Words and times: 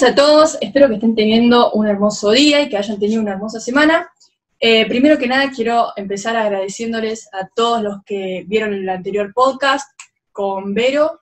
días 0.00 0.12
a 0.12 0.14
todos, 0.14 0.56
espero 0.62 0.88
que 0.88 0.94
estén 0.94 1.14
teniendo 1.14 1.72
un 1.72 1.86
hermoso 1.86 2.30
día 2.30 2.62
y 2.62 2.70
que 2.70 2.78
hayan 2.78 2.98
tenido 2.98 3.20
una 3.20 3.32
hermosa 3.32 3.60
semana. 3.60 4.10
Eh, 4.58 4.86
primero 4.86 5.18
que 5.18 5.26
nada, 5.26 5.50
quiero 5.50 5.92
empezar 5.94 6.36
agradeciéndoles 6.36 7.28
a 7.34 7.48
todos 7.48 7.82
los 7.82 8.02
que 8.04 8.44
vieron 8.46 8.72
el 8.72 8.88
anterior 8.88 9.30
podcast 9.34 9.90
con 10.32 10.72
Vero, 10.72 11.20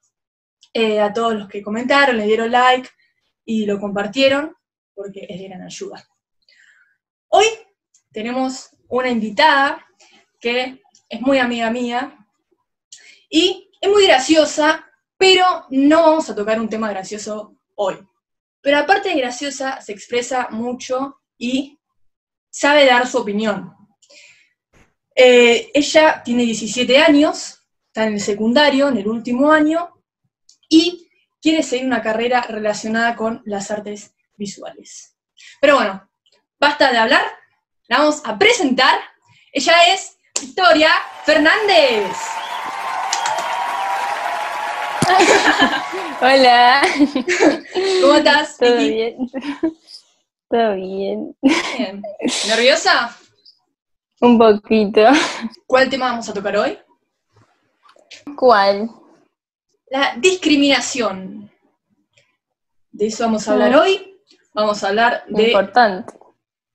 eh, 0.72 1.00
a 1.00 1.12
todos 1.12 1.34
los 1.34 1.48
que 1.48 1.60
comentaron, 1.60 2.18
le 2.18 2.26
dieron 2.26 2.52
like 2.52 2.88
y 3.44 3.66
lo 3.66 3.80
compartieron, 3.80 4.54
porque 4.94 5.26
es 5.28 5.40
de 5.40 5.48
gran 5.48 5.62
ayuda. 5.62 6.06
Hoy 7.28 7.46
tenemos 8.12 8.70
una 8.88 9.08
invitada 9.08 9.84
que 10.38 10.80
es 11.08 11.20
muy 11.20 11.38
amiga 11.38 11.70
mía 11.70 12.16
y 13.28 13.70
es 13.80 13.90
muy 13.90 14.06
graciosa, 14.06 14.86
pero 15.16 15.66
no 15.70 16.02
vamos 16.02 16.30
a 16.30 16.34
tocar 16.36 16.60
un 16.60 16.68
tema 16.68 16.90
gracioso 16.90 17.56
hoy. 17.74 17.98
Pero 18.60 18.78
aparte 18.78 19.10
de 19.10 19.20
graciosa, 19.20 19.80
se 19.80 19.92
expresa 19.92 20.48
mucho 20.50 21.20
y 21.36 21.78
sabe 22.50 22.86
dar 22.86 23.06
su 23.06 23.18
opinión. 23.18 23.74
Eh, 25.14 25.70
ella 25.74 26.22
tiene 26.24 26.44
17 26.44 26.98
años, 26.98 27.66
está 27.86 28.06
en 28.06 28.14
el 28.14 28.20
secundario, 28.20 28.88
en 28.88 28.98
el 28.98 29.08
último 29.08 29.50
año, 29.50 29.90
y 30.68 31.08
quiere 31.40 31.62
seguir 31.62 31.86
una 31.86 32.02
carrera 32.02 32.42
relacionada 32.42 33.16
con 33.16 33.42
las 33.44 33.70
artes 33.70 34.14
visuales. 34.36 35.16
Pero 35.60 35.76
bueno, 35.76 36.08
basta 36.58 36.92
de 36.92 36.98
hablar, 36.98 37.24
la 37.88 37.98
vamos 37.98 38.22
a 38.24 38.38
presentar. 38.38 38.98
Ella 39.52 39.92
es 39.92 40.18
Victoria 40.40 40.90
Fernández. 41.24 42.16
Hola. 46.20 46.82
¿Cómo 48.02 48.14
estás? 48.14 48.56
¿Todo 48.58 48.76
Vicky? 48.76 48.90
bien? 48.94 49.16
Todo 50.50 50.74
bien. 50.74 51.36
Bien. 51.42 52.02
¿Nerviosa? 52.48 53.16
Un 54.20 54.38
poquito. 54.38 55.02
¿Cuál 55.66 55.88
tema 55.88 56.10
vamos 56.10 56.28
a 56.28 56.34
tocar 56.34 56.56
hoy? 56.56 56.78
¿Cuál? 58.36 58.90
La 59.90 60.14
discriminación. 60.16 61.50
De 62.90 63.06
eso 63.06 63.24
vamos 63.24 63.46
a 63.48 63.52
hablar 63.52 63.72
Mm. 63.72 63.78
hoy. 63.78 64.14
Vamos 64.54 64.82
a 64.82 64.88
hablar 64.88 65.24
de, 65.28 65.48
Importante. 65.48 66.12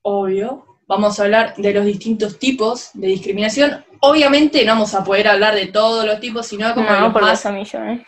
obvio, 0.03 0.65
vamos 0.87 1.19
a 1.19 1.23
hablar 1.23 1.53
de 1.57 1.73
los 1.73 1.83
distintos 1.85 2.39
tipos 2.39 2.91
de 2.93 3.07
discriminación. 3.07 3.83
Obviamente 3.99 4.63
no 4.63 4.73
vamos 4.73 4.93
a 4.93 5.03
poder 5.03 5.27
hablar 5.27 5.53
de 5.55 5.67
todos 5.67 6.05
los 6.05 6.19
tipos, 6.21 6.47
sino 6.47 6.73
como 6.73 6.87
de 6.89 6.93
No, 6.95 7.01
los 7.01 7.13
porque 7.13 7.25
más, 7.27 7.41
son 7.41 7.55
millones. 7.55 8.07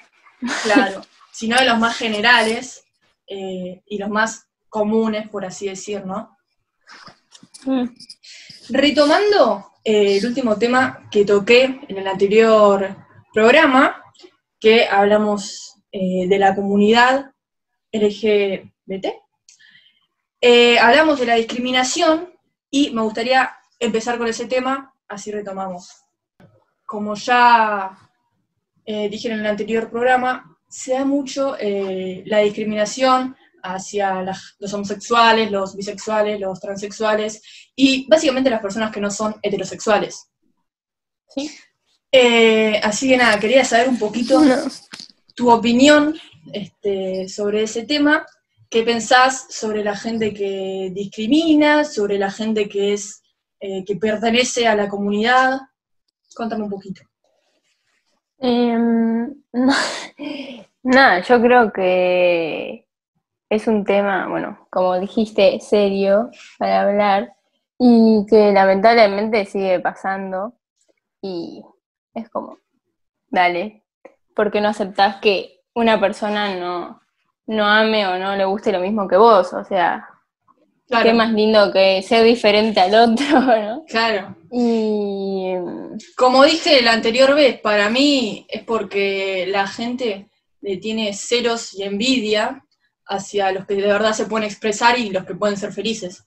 Claro, 0.64 1.02
sino 1.32 1.58
de 1.58 1.66
los 1.66 1.78
más 1.80 1.98
generales 1.98 2.86
eh, 3.28 3.82
y 3.86 3.98
los 3.98 4.10
más 4.10 4.48
comunes, 4.70 5.30
por 5.30 5.46
así 5.46 5.68
decir, 5.68 6.06
¿no? 6.06 6.38
Mm. 7.66 7.90
Retomando 8.70 9.72
eh, 9.84 10.18
el 10.18 10.26
último 10.26 10.58
tema 10.58 11.08
que 11.12 11.26
toqué 11.26 11.82
en 11.88 11.98
el 11.98 12.08
anterior 12.08 12.96
programa, 13.34 14.02
que 14.60 14.88
hablamos 14.88 15.76
eh, 15.92 16.28
de 16.28 16.40
la 16.40 16.56
comunidad 16.56 17.32
LGBT, 17.92 19.08
hablamos 20.80 21.20
de 21.20 21.26
la 21.26 21.36
discriminación 21.36 22.30
y 22.70 22.92
me 22.92 23.02
gustaría 23.02 23.58
empezar 23.80 24.18
con 24.18 24.28
ese 24.28 24.46
tema, 24.46 24.94
así 25.08 25.32
retomamos. 25.32 25.90
Como 26.86 27.16
ya 27.16 28.05
eh, 28.86 29.10
dije 29.10 29.30
en 29.32 29.40
el 29.40 29.46
anterior 29.46 29.90
programa, 29.90 30.58
se 30.70 30.94
da 30.94 31.06
mucho 31.06 31.56
eh, 31.60 32.24
la 32.26 32.40
discriminación 32.40 33.36
hacia 33.64 34.22
las- 34.22 34.56
los 34.60 34.74
homosexuales, 34.74 35.50
los 35.52 35.76
bisexuales, 35.76 36.40
los 36.40 36.60
transexuales 36.60 37.42
y 37.76 38.06
básicamente 38.08 38.50
las 38.50 38.62
personas 38.62 38.92
que 38.92 39.02
no 39.02 39.10
son 39.10 39.36
heterosexuales. 39.42 40.28
¿Sí? 41.30 41.52
Eh, 42.12 42.80
así 42.84 43.10
que 43.10 43.18
nada, 43.18 43.40
quería 43.40 43.66
saber 43.66 43.90
un 43.90 43.98
poquito 44.00 44.40
No. 44.44 44.56
tu 45.36 45.50
opinión 45.52 46.16
este, 46.54 47.28
sobre 47.28 47.64
ese 47.64 47.84
tema. 47.86 48.26
¿Qué 48.70 48.84
pensás 48.84 49.48
sobre 49.50 49.84
la 49.84 49.96
gente 49.96 50.34
que 50.34 50.92
discrimina, 50.94 51.84
sobre 51.86 52.18
la 52.18 52.32
gente 52.32 52.70
que 52.70 52.94
es 52.94 53.22
eh, 53.60 53.84
que 53.86 53.96
pertenece 53.96 54.68
a 54.68 54.76
la 54.76 54.88
comunidad? 54.88 55.60
Contame 56.36 56.64
un 56.66 56.70
poquito. 56.70 57.02
Em. 58.40 59.36
Nada, 60.84 61.22
yo 61.22 61.42
creo 61.42 61.74
que 61.74 62.88
es 63.50 63.68
un 63.68 63.86
tema, 63.86 64.28
bueno, 64.28 64.68
como 64.70 65.00
dijiste, 65.00 65.60
serio 65.60 66.30
para 66.60 66.82
hablar 66.82 67.36
y 67.80 68.26
que 68.30 68.52
lamentablemente 68.52 69.46
sigue 69.46 69.80
pasando 69.80 70.54
y 71.22 71.64
es 72.14 72.30
como, 72.30 72.60
dale, 73.30 73.84
¿por 74.36 74.52
qué 74.52 74.62
no 74.62 74.70
aceptás 74.70 75.18
que 75.18 75.62
una 75.74 76.00
persona 76.00 76.56
no, 76.56 77.02
no 77.48 77.66
ame 77.66 78.08
o 78.08 78.18
no 78.20 78.36
le 78.36 78.46
guste 78.46 78.72
lo 78.72 78.80
mismo 78.80 79.08
que 79.08 79.18
vos? 79.18 79.54
O 79.54 79.64
sea, 79.64 80.08
Claro, 80.88 81.06
qué 81.06 81.14
más 81.14 81.32
lindo 81.34 81.72
que 81.74 82.02
ser 82.04 82.24
diferente 82.24 82.80
al 82.80 82.94
otro, 83.12 83.26
¿no? 83.42 83.84
claro. 83.88 84.36
Y 84.52 85.54
Como 86.16 86.44
dije 86.44 86.82
la 86.82 86.94
anterior 86.94 87.34
vez, 87.36 87.60
para 87.60 87.90
mí 87.90 88.46
es 88.50 88.64
porque 88.64 89.46
la 89.48 89.68
gente 89.68 90.30
le 90.62 90.78
tiene 90.78 91.14
celos 91.14 91.74
y 91.74 91.84
envidia 91.84 92.64
hacia 93.08 93.52
los 93.52 93.66
que 93.66 93.76
de 93.76 93.88
verdad 93.88 94.14
se 94.14 94.26
pueden 94.26 94.46
expresar 94.48 94.98
y 95.00 95.10
los 95.10 95.26
que 95.26 95.36
pueden 95.36 95.58
ser 95.58 95.72
felices. 95.74 96.24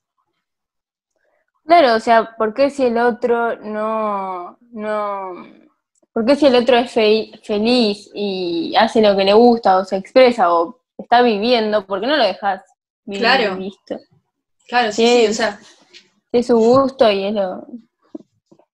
Claro, 1.64 1.94
o 1.96 2.00
sea, 2.00 2.34
¿por 2.36 2.54
qué 2.54 2.70
si 2.70 2.84
el 2.84 2.96
otro 2.98 3.56
no, 3.58 4.58
no, 4.72 5.32
por 6.12 6.24
qué 6.24 6.34
si 6.34 6.46
el 6.46 6.54
otro 6.54 6.76
es 6.78 6.90
fe- 6.90 7.30
feliz 7.44 8.10
y 8.14 8.74
hace 8.76 9.02
lo 9.02 9.14
que 9.16 9.24
le 9.24 9.34
gusta 9.34 9.76
o 9.78 9.84
se 9.84 9.96
expresa 9.96 10.52
o 10.52 10.80
está 10.96 11.20
viviendo, 11.22 11.86
¿por 11.86 12.00
qué 12.00 12.06
no 12.06 12.16
lo 12.16 12.24
dejas 12.24 12.62
vivir 13.04 13.20
Claro. 13.20 13.56
y 13.58 13.64
listo? 13.64 13.98
Claro, 14.68 14.92
sí, 14.92 15.04
Sí. 15.06 15.20
sí, 15.24 15.26
o 15.28 15.34
sea, 15.34 15.58
Es 16.30 16.46
su 16.46 16.56
gusto 16.58 17.10
y 17.10 17.24
es 17.24 17.32
lo... 17.34 17.66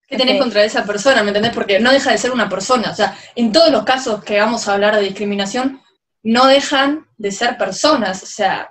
¿qué 0.09 0.17
tenés 0.19 0.35
Sí. 0.35 0.41
contra 0.41 0.65
esa 0.65 0.85
persona? 0.85 1.23
¿Me 1.23 1.29
entendés? 1.29 1.53
Porque 1.55 1.79
no 1.81 1.91
deja 1.93 2.11
de 2.11 2.19
ser 2.19 2.33
una 2.33 2.49
persona. 2.49 2.91
O 2.91 2.95
sea, 2.95 3.17
en 3.37 3.53
todos 3.53 3.71
los 3.71 3.85
casos 3.85 4.23
que 4.25 4.39
vamos 4.41 4.69
a 4.69 4.75
hablar 4.75 4.97
de 4.97 5.03
discriminación, 5.03 5.81
no 6.23 6.47
dejan 6.47 7.07
de 7.17 7.31
ser 7.31 7.57
personas, 7.57 8.23
o 8.23 8.27
sea, 8.27 8.71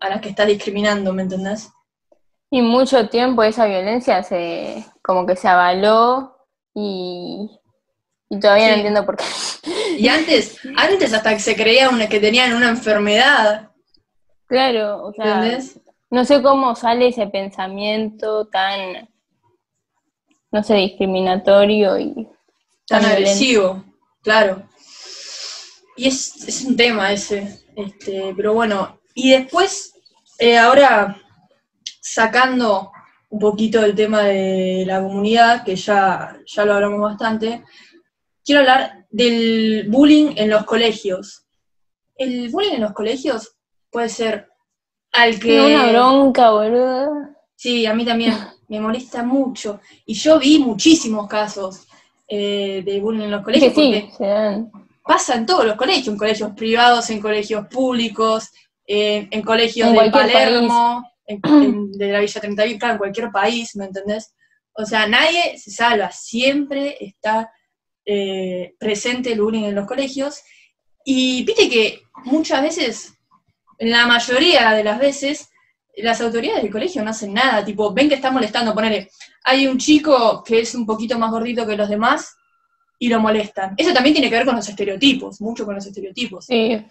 a 0.00 0.08
las 0.08 0.20
que 0.20 0.28
estás 0.30 0.46
discriminando, 0.46 1.12
¿me 1.12 1.22
entendés? 1.22 1.70
Y 2.50 2.62
mucho 2.62 3.08
tiempo 3.08 3.42
esa 3.42 3.66
violencia 3.66 4.22
se, 4.22 4.84
como 5.02 5.24
que 5.26 5.36
se 5.36 5.46
avaló 5.48 6.36
y, 6.74 7.48
y 8.28 8.38
todavía 8.40 8.68
no 8.70 8.74
entiendo 8.74 9.06
por 9.06 9.16
qué. 9.16 9.24
Y 9.98 10.08
antes, 10.08 10.58
antes 10.76 11.12
hasta 11.12 11.30
que 11.34 11.40
se 11.40 11.54
creía 11.56 11.88
una, 11.90 12.08
que 12.08 12.20
tenían 12.20 12.54
una 12.54 12.68
enfermedad, 12.68 13.70
Claro, 14.46 15.04
o 15.06 15.12
sea, 15.12 15.36
¿entendés? 15.44 15.78
No 16.10 16.24
sé 16.24 16.42
cómo 16.42 16.74
sale 16.74 17.08
ese 17.08 17.28
pensamiento 17.28 18.46
tan, 18.48 19.08
no 20.50 20.62
sé, 20.62 20.74
discriminatorio 20.74 21.98
y 21.98 22.28
tan 22.86 23.04
agresivo, 23.04 23.84
claro. 24.22 24.68
Y 25.96 26.08
es, 26.08 26.48
es 26.48 26.64
un 26.64 26.76
tema 26.76 27.12
ese, 27.12 27.64
este, 27.76 28.34
pero 28.36 28.54
bueno, 28.54 29.00
y 29.14 29.30
después, 29.30 29.94
eh, 30.38 30.58
ahora 30.58 31.20
sacando 32.00 32.90
un 33.28 33.38
poquito 33.38 33.84
el 33.84 33.94
tema 33.94 34.22
de 34.24 34.84
la 34.86 35.00
comunidad, 35.00 35.62
que 35.62 35.76
ya, 35.76 36.36
ya 36.44 36.64
lo 36.64 36.74
hablamos 36.74 37.00
bastante, 37.00 37.62
quiero 38.44 38.62
hablar 38.62 39.06
del 39.10 39.86
bullying 39.88 40.32
en 40.36 40.50
los 40.50 40.64
colegios. 40.64 41.46
El 42.16 42.48
bullying 42.48 42.74
en 42.74 42.80
los 42.80 42.92
colegios 42.92 43.56
puede 43.90 44.08
ser 44.08 44.49
al 45.12 45.38
que... 45.40 45.60
Una 45.60 45.90
bronca, 45.92 46.50
boludo. 46.50 47.08
Sí, 47.56 47.86
a 47.86 47.94
mí 47.94 48.04
también 48.04 48.34
me 48.68 48.80
molesta 48.80 49.22
mucho. 49.22 49.80
Y 50.06 50.14
yo 50.14 50.38
vi 50.38 50.58
muchísimos 50.58 51.26
casos 51.28 51.86
eh, 52.28 52.82
de 52.84 53.00
bullying 53.00 53.24
en 53.24 53.30
los 53.32 53.40
Que 53.40 53.44
colegios, 53.44 53.74
sí, 53.74 54.10
dan. 54.18 54.70
pasa 55.02 55.34
en 55.34 55.46
todos 55.46 55.64
los 55.64 55.76
colegios, 55.76 56.08
en 56.08 56.16
colegios 56.16 56.52
privados, 56.56 57.10
en 57.10 57.20
colegios 57.20 57.66
públicos, 57.66 58.50
en, 58.86 59.28
en 59.30 59.42
colegios 59.42 59.88
En 59.88 59.96
de 59.96 60.10
Palermo, 60.10 61.04
en- 61.26 61.40
en- 61.44 61.92
de 61.92 62.12
la 62.12 62.20
Villa 62.20 62.40
31, 62.40 62.78
claro, 62.78 62.92
en 62.94 62.98
cualquier 62.98 63.30
país, 63.30 63.74
¿me 63.76 63.84
entendés? 63.86 64.32
O 64.72 64.84
sea, 64.86 65.06
nadie 65.08 65.58
se 65.58 65.70
salva, 65.72 66.10
siempre 66.12 66.96
está 67.00 67.50
eh, 68.06 68.74
presente 68.78 69.32
el 69.32 69.42
bullying 69.42 69.64
en 69.64 69.74
los 69.74 69.86
colegios. 69.86 70.40
Y 71.04 71.44
viste 71.44 71.68
que 71.68 72.00
muchas 72.24 72.62
veces, 72.62 73.14
la 73.80 74.06
mayoría 74.06 74.72
de 74.72 74.84
las 74.84 74.98
veces, 74.98 75.50
las 75.96 76.20
autoridades 76.20 76.62
del 76.62 76.72
colegio 76.72 77.02
no 77.02 77.10
hacen 77.10 77.34
nada, 77.34 77.64
tipo, 77.64 77.92
ven 77.92 78.08
que 78.08 78.14
está 78.14 78.30
molestando, 78.30 78.74
ponele, 78.74 79.10
hay 79.44 79.66
un 79.66 79.78
chico 79.78 80.44
que 80.44 80.60
es 80.60 80.74
un 80.74 80.86
poquito 80.86 81.18
más 81.18 81.30
gordito 81.30 81.66
que 81.66 81.76
los 81.76 81.88
demás 81.88 82.36
y 82.98 83.08
lo 83.08 83.20
molestan. 83.20 83.74
Eso 83.76 83.92
también 83.92 84.14
tiene 84.14 84.28
que 84.28 84.36
ver 84.36 84.44
con 84.44 84.56
los 84.56 84.68
estereotipos, 84.68 85.40
mucho 85.40 85.64
con 85.64 85.74
los 85.74 85.86
estereotipos. 85.86 86.44
Sí. 86.44 86.84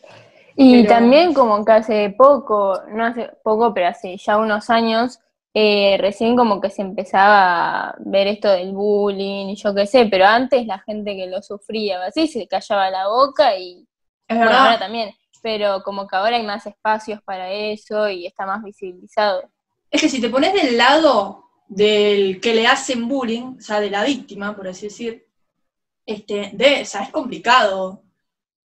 Y 0.56 0.86
también 0.86 1.34
como 1.34 1.64
que 1.64 1.72
hace 1.72 2.10
poco, 2.18 2.82
no 2.92 3.06
hace 3.06 3.30
poco, 3.44 3.74
pero 3.74 3.88
hace 3.88 4.18
ya 4.18 4.38
unos 4.38 4.70
años, 4.70 5.20
eh, 5.54 5.98
recién 6.00 6.36
como 6.36 6.60
que 6.60 6.70
se 6.70 6.82
empezaba 6.82 7.90
a 7.90 7.96
ver 8.00 8.28
esto 8.28 8.50
del 8.50 8.74
bullying 8.74 9.48
y 9.48 9.56
yo 9.56 9.74
qué 9.74 9.86
sé, 9.86 10.08
pero 10.08 10.26
antes 10.26 10.66
la 10.66 10.80
gente 10.80 11.16
que 11.16 11.28
lo 11.28 11.42
sufría 11.42 12.04
así 12.04 12.28
se 12.28 12.48
callaba 12.48 12.90
la 12.90 13.08
boca 13.08 13.58
y 13.58 13.88
bueno, 14.28 14.52
ahora 14.52 14.78
también, 14.78 15.12
pero 15.42 15.82
como 15.84 16.08
que 16.08 16.16
ahora 16.16 16.38
hay 16.38 16.46
más 16.46 16.66
espacios 16.66 17.22
para 17.24 17.52
eso 17.52 18.10
y 18.10 18.26
está 18.26 18.46
más 18.46 18.64
visibilizado. 18.64 19.50
Es 19.90 20.02
que 20.02 20.10
si 20.10 20.22
te 20.22 20.30
pones 20.30 20.54
del 20.54 20.78
lado 20.78 21.46
del 21.68 22.42
que 22.42 22.54
le 22.54 22.68
hacen 22.68 23.08
bullying, 23.08 23.58
o 23.58 23.62
sea, 23.62 23.80
de 23.80 23.90
la 23.90 24.04
víctima, 24.04 24.56
por 24.56 24.68
así 24.68 24.88
decir, 24.88 25.26
este, 26.06 26.52
de, 26.54 26.82
o 26.82 26.86
sea, 26.86 27.04
es 27.04 27.10
complicado. 27.10 28.04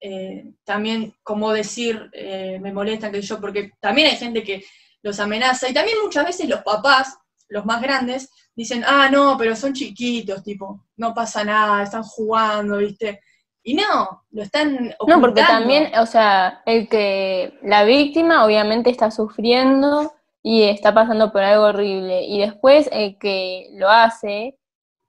Eh, 0.01 0.53
también, 0.65 1.15
como 1.23 1.53
decir, 1.53 2.11
eh, 2.13 2.59
me 2.61 2.73
molesta 2.73 3.11
que 3.11 3.23
yo, 3.23 3.41
porque 3.41 3.73
también 3.81 4.09
hay 4.09 4.17
gente 4.17 4.43
que 4.43 4.65
los 5.03 5.21
amenaza, 5.21 5.69
y 5.69 5.75
también 5.75 5.99
muchas 6.03 6.25
veces 6.25 6.49
los 6.49 6.63
papás, 6.63 7.17
los 7.49 7.65
más 7.67 7.83
grandes, 7.83 8.31
dicen, 8.55 8.83
ah, 8.87 9.09
no, 9.11 9.37
pero 9.39 9.55
son 9.55 9.75
chiquitos, 9.75 10.43
tipo, 10.43 10.87
no 10.97 11.13
pasa 11.13 11.45
nada, 11.45 11.83
están 11.83 12.03
jugando, 12.03 12.79
¿viste? 12.79 13.21
Y 13.67 13.75
no, 13.75 14.23
lo 14.31 14.43
están 14.43 14.95
ocultando. 14.99 15.17
No, 15.17 15.21
porque 15.21 15.41
también, 15.41 15.91
o 15.99 16.05
sea, 16.05 16.63
el 16.67 16.87
que 16.87 17.59
la 17.63 17.85
víctima 17.85 18.45
obviamente 18.45 18.91
está 18.91 19.11
sufriendo 19.11 20.13
y 20.43 20.65
está 20.65 20.93
pasando 20.93 21.33
por 21.33 21.43
algo 21.43 21.65
horrible, 21.65 22.23
y 22.25 22.41
después 22.41 22.91
el 22.93 23.19
que 23.19 23.71
lo 23.73 23.89
hace, 23.89 24.59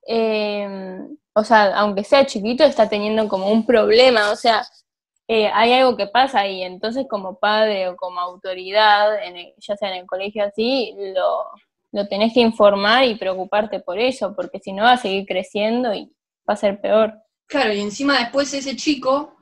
em, 0.08 1.18
o 1.34 1.44
sea, 1.44 1.76
aunque 1.78 2.06
sea 2.06 2.26
chiquito, 2.26 2.64
está 2.64 2.88
teniendo 2.88 3.28
como 3.28 3.52
un 3.52 3.66
problema, 3.66 4.32
o 4.32 4.38
sea, 4.38 4.66
eh, 5.28 5.50
hay 5.54 5.74
algo 5.74 5.98
que 5.98 6.08
pasa 6.08 6.40
ahí, 6.40 6.64
entonces 6.64 7.06
como 7.10 7.38
padre 7.38 7.90
o 7.90 7.98
como 7.98 8.22
autoridad, 8.22 9.22
en 9.22 9.54
ya 9.58 9.76
sea 9.76 9.90
en 9.90 10.02
el 10.02 10.06
colegio 10.08 10.46
así, 10.46 10.96
lo, 11.14 11.50
lo 11.92 12.08
tenés 12.08 12.34
que 12.34 12.40
informar 12.40 13.04
y 13.04 13.16
preocuparte 13.16 13.82
por 13.82 14.00
eso, 14.00 14.34
porque 14.36 14.60
si 14.62 14.72
no 14.72 14.84
va 14.84 14.94
a 14.94 14.98
seguir 14.98 15.26
creciendo 15.26 15.94
y 15.94 16.06
va 16.50 16.54
a 16.54 16.58
ser 16.58 16.80
peor. 16.80 17.25
Claro, 17.48 17.74
y 17.74 17.82
encima 17.82 18.20
después 18.20 18.54
ese 18.54 18.76
chico, 18.76 19.36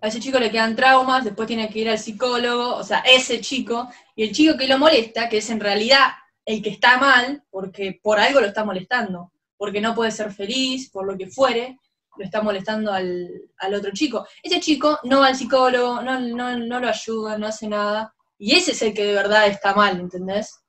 a 0.00 0.08
ese 0.08 0.20
chico 0.20 0.38
le 0.38 0.50
quedan 0.50 0.76
traumas, 0.76 1.24
después 1.24 1.48
tiene 1.48 1.68
que 1.68 1.78
ir 1.80 1.88
al 1.88 1.98
psicólogo, 1.98 2.76
o 2.76 2.84
sea, 2.84 3.00
ese 3.00 3.40
chico, 3.40 3.88
y 4.14 4.24
el 4.24 4.32
chico 4.32 4.56
que 4.56 4.68
lo 4.68 4.78
molesta, 4.78 5.28
que 5.28 5.38
es 5.38 5.50
en 5.50 5.60
realidad 5.60 6.08
el 6.44 6.62
que 6.62 6.70
está 6.70 6.98
mal, 6.98 7.42
porque 7.50 7.98
por 8.02 8.20
algo 8.20 8.40
lo 8.40 8.46
está 8.46 8.64
molestando, 8.64 9.32
porque 9.56 9.80
no 9.80 9.94
puede 9.94 10.10
ser 10.10 10.32
feliz, 10.32 10.90
por 10.90 11.06
lo 11.06 11.16
que 11.16 11.28
fuere, 11.28 11.78
lo 12.16 12.24
está 12.24 12.42
molestando 12.42 12.92
al, 12.92 13.50
otro 13.74 13.90
chico. 13.92 14.26
Ese 14.42 14.60
chico 14.60 14.98
no 15.04 15.20
va 15.20 15.28
al 15.28 15.36
psicólogo, 15.36 16.02
no, 16.02 16.18
no, 16.20 16.80
lo 16.80 16.88
ayuda, 16.88 17.38
no 17.38 17.46
hace 17.46 17.68
nada. 17.68 18.14
Y 18.38 18.54
ese 18.54 18.72
es 18.72 18.82
el 18.82 18.94
que 18.94 19.04
de 19.04 19.14
verdad 19.14 19.46
está 19.46 19.74
mal, 19.74 19.98
¿entendés? 19.98 20.62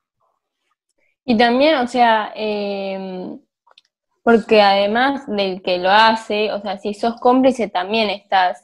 Y 1.25 1.37
también, 1.37 1.75
o 1.75 1.87
sea, 1.87 2.31
em, 2.35 3.39
porque 4.27 4.61
además 4.61 5.25
del 5.25 5.61
que 5.61 5.77
lo 5.77 5.89
hace, 5.89 6.51
o 6.51 6.61
sea, 6.61 6.77
si 6.77 6.93
sos 6.93 7.15
cómplice 7.17 7.69
también 7.69 8.09
estás 8.09 8.61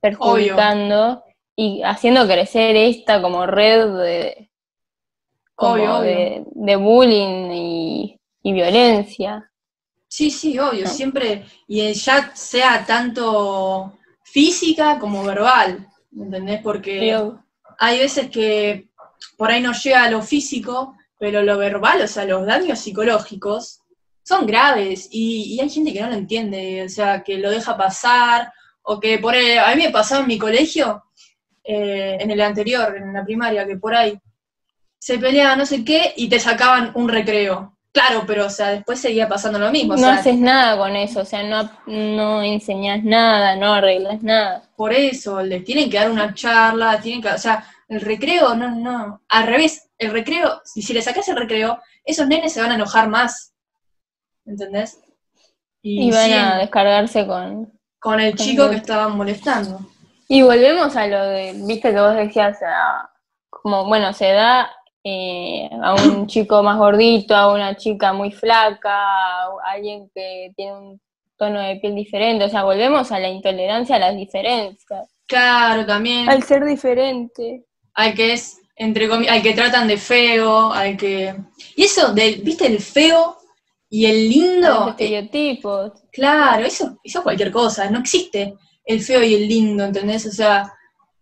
perjudicando 0.00 1.22
y 1.54 1.80
haciendo 1.84 2.26
crecer 2.26 2.74
esta 2.74 3.22
como 3.22 3.46
red 3.46 3.86
de, 3.86 4.50
de, 6.56 6.76
bullying 6.76 7.52
y, 7.52 8.20
y 8.42 8.52
violencia. 8.52 9.48
Sí, 10.08 10.28
sí, 10.28 10.58
obvio, 10.58 10.88
siempre, 10.88 11.44
y 11.68 11.92
ya 11.92 12.34
sea 12.34 12.84
tanto 12.84 13.96
física 14.24 14.98
como 14.98 15.22
verbal, 15.22 15.86
¿me 16.10 16.24
entendés? 16.24 16.60
Porque 16.62 17.16
hay 17.78 17.98
veces 18.00 18.28
que 18.28 18.88
por 19.36 19.52
ahí 19.52 19.62
no 19.62 19.70
llega 19.72 20.02
a 20.02 20.10
lo 20.10 20.20
físico, 20.20 20.96
pero 21.16 21.42
lo 21.42 21.58
verbal, 21.58 22.02
o 22.02 22.08
sea, 22.08 22.24
los 22.24 22.44
daños 22.44 22.80
psicológicos 22.80 23.82
son 24.26 24.44
graves 24.44 25.08
y, 25.12 25.56
hay 25.60 25.70
gente 25.70 25.92
que 25.92 26.00
no 26.00 26.08
lo 26.08 26.14
entiende, 26.14 26.82
o 26.82 26.88
sea, 26.88 27.22
que 27.22 27.38
lo 27.38 27.48
deja 27.48 27.76
pasar, 27.76 28.52
o 28.82 28.98
que 28.98 29.18
por 29.20 29.34
ahí, 29.34 29.56
a 29.56 29.72
mí 29.76 29.84
me 29.84 29.90
pasaba 29.90 30.22
en 30.22 30.26
mi 30.26 30.36
colegio, 30.36 31.04
eh, 31.62 32.16
en 32.18 32.32
el 32.32 32.40
anterior, 32.40 32.96
en 32.96 33.12
la 33.12 33.24
primaria, 33.24 33.64
que 33.64 33.76
por 33.76 33.94
ahí 33.94 34.18
se 34.98 35.18
peleaba 35.18 35.54
no 35.54 35.64
sé 35.64 35.84
qué 35.84 36.12
y 36.16 36.28
te 36.28 36.40
sacaban 36.40 36.90
un 36.94 37.08
recreo. 37.08 37.76
Claro, 37.92 38.24
pero 38.26 38.46
o 38.46 38.50
sea, 38.50 38.70
después 38.70 38.98
seguía 38.98 39.28
pasando 39.28 39.60
lo 39.60 39.70
mismo. 39.70 39.96
No 39.96 40.08
haces 40.08 40.36
nada 40.36 40.76
con 40.76 40.96
eso, 40.96 41.20
o 41.20 41.24
sea, 41.24 41.44
no, 41.44 41.70
no 41.86 42.42
enseñas 42.42 43.04
nada, 43.04 43.54
no 43.54 43.74
arreglas 43.74 44.24
nada. 44.24 44.68
Por 44.74 44.92
eso, 44.92 45.40
les 45.40 45.64
tienen 45.64 45.88
que 45.88 45.98
dar 45.98 46.10
una 46.10 46.34
charla, 46.34 47.00
tienen 47.00 47.22
que, 47.22 47.28
o 47.28 47.38
sea, 47.38 47.64
el 47.88 48.00
recreo, 48.00 48.56
no, 48.56 48.74
no, 48.74 49.22
al 49.28 49.46
revés, 49.46 49.88
el 49.98 50.10
recreo, 50.10 50.60
si, 50.64 50.82
si 50.82 50.92
le 50.92 51.00
sacas 51.00 51.28
el 51.28 51.36
recreo, 51.36 51.80
esos 52.04 52.26
nenes 52.26 52.52
se 52.52 52.60
van 52.60 52.72
a 52.72 52.74
enojar 52.74 53.08
más, 53.08 53.52
¿entendés? 54.46 55.00
Y, 55.82 56.10
van 56.10 56.32
a 56.32 56.58
descargarse 56.58 57.26
con... 57.26 57.72
Con 57.98 58.20
el 58.20 58.34
chico 58.34 58.70
que 58.70 58.76
estaban 58.76 59.16
molestando. 59.16 59.80
Y 60.28 60.42
volvemos 60.42 60.96
a 60.96 61.06
lo 61.06 61.22
de, 61.24 61.52
viste 61.66 61.92
que 61.92 62.00
vos 62.00 62.14
decías, 62.14 62.58
como, 63.48 63.86
bueno, 63.86 64.12
se 64.12 64.32
da 64.32 64.70
eh, 65.04 65.68
a 65.82 65.94
un 65.94 66.26
chico 66.26 66.62
más 66.62 66.78
gordito, 66.78 67.34
a 67.36 67.52
una 67.52 67.76
chica 67.76 68.12
muy 68.12 68.32
flaca, 68.32 68.90
a 68.92 69.50
alguien 69.64 70.10
que 70.14 70.52
tiene 70.56 70.76
un 70.76 71.00
tono 71.36 71.60
de 71.60 71.76
piel 71.76 71.94
diferente, 71.94 72.44
o 72.44 72.48
sea, 72.48 72.64
volvemos 72.64 73.12
a 73.12 73.20
la 73.20 73.28
intolerancia 73.28 73.96
a 73.96 74.00
las 74.00 74.16
diferencias. 74.16 75.08
Claro, 75.26 75.84
también. 75.86 76.28
Al 76.28 76.42
ser 76.42 76.64
diferente. 76.64 77.64
Al 77.94 78.14
que 78.14 78.32
es, 78.32 78.60
entre 78.76 79.08
comillas, 79.08 79.34
al 79.34 79.42
que 79.42 79.52
tratan 79.52 79.86
de 79.86 79.96
feo, 79.96 80.72
al 80.72 80.96
que... 80.96 81.34
Y 81.76 81.84
eso, 81.84 82.12
del, 82.12 82.40
viste, 82.42 82.66
el 82.66 82.80
feo 82.80 83.36
y 83.88 84.06
el 84.06 84.28
lindo... 84.28 84.68
Los 84.68 84.88
estereotipos. 84.90 85.92
claro, 86.12 86.64
eso, 86.64 86.98
eso 87.02 87.18
es 87.18 87.22
cualquier 87.22 87.50
cosa, 87.50 87.90
no 87.90 88.00
existe 88.00 88.54
el 88.84 89.00
feo 89.00 89.22
y 89.22 89.34
el 89.34 89.48
lindo, 89.48 89.84
¿entendés? 89.84 90.26
O 90.26 90.32
sea, 90.32 90.72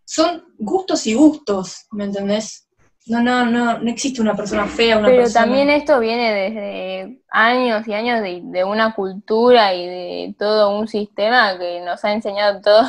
son 0.05 0.45
gustos 0.59 1.07
y 1.07 1.15
gustos, 1.15 1.87
¿me 1.93 2.05
entendés? 2.05 2.69
No, 3.07 3.21
no, 3.21 3.45
no, 3.45 3.79
no 3.79 3.91
existe 3.91 4.23
una 4.23 4.35
persona 4.35 4.67
fea, 4.67 4.99
una 4.99 5.09
Pero 5.09 5.31
también 5.31 5.69
esto 5.69 6.01
viene 6.01 6.33
desde 6.33 7.21
años 7.31 7.87
y 7.87 7.93
años 7.93 8.23
de, 8.23 8.65
una 8.65 8.95
cultura 8.95 9.75
y 9.75 9.87
de 9.87 10.35
todo 10.39 10.79
un 10.79 10.89
sistema 10.89 11.59
que 11.59 11.81
nos 11.81 12.03
ha 12.05 12.13
enseñado 12.13 12.63
todo, 12.63 12.87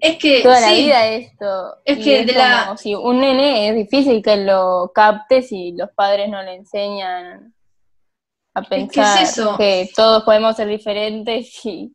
es 0.00 0.18
que, 0.18 0.42
toda 0.42 0.60
la 0.60 0.72
vida 0.72 1.06
esto. 1.06 1.76
Es 1.84 1.98
que 1.98 2.24
de 2.24 2.32
la... 2.32 2.76
si 2.76 2.94
un 2.94 3.20
nene 3.20 3.68
es 3.68 3.76
difícil 3.76 4.20
que 4.22 4.36
lo 4.38 4.90
capte 4.92 5.42
si 5.42 5.72
los 5.72 5.90
padres 5.90 6.28
no 6.28 6.42
le 6.42 6.54
enseñan 6.54 7.54
a 8.54 8.62
pensar 8.62 9.26
que 9.56 9.90
todos 9.94 10.24
podemos 10.24 10.56
ser 10.56 10.68
diferentes 10.68 11.64
y... 11.64 11.92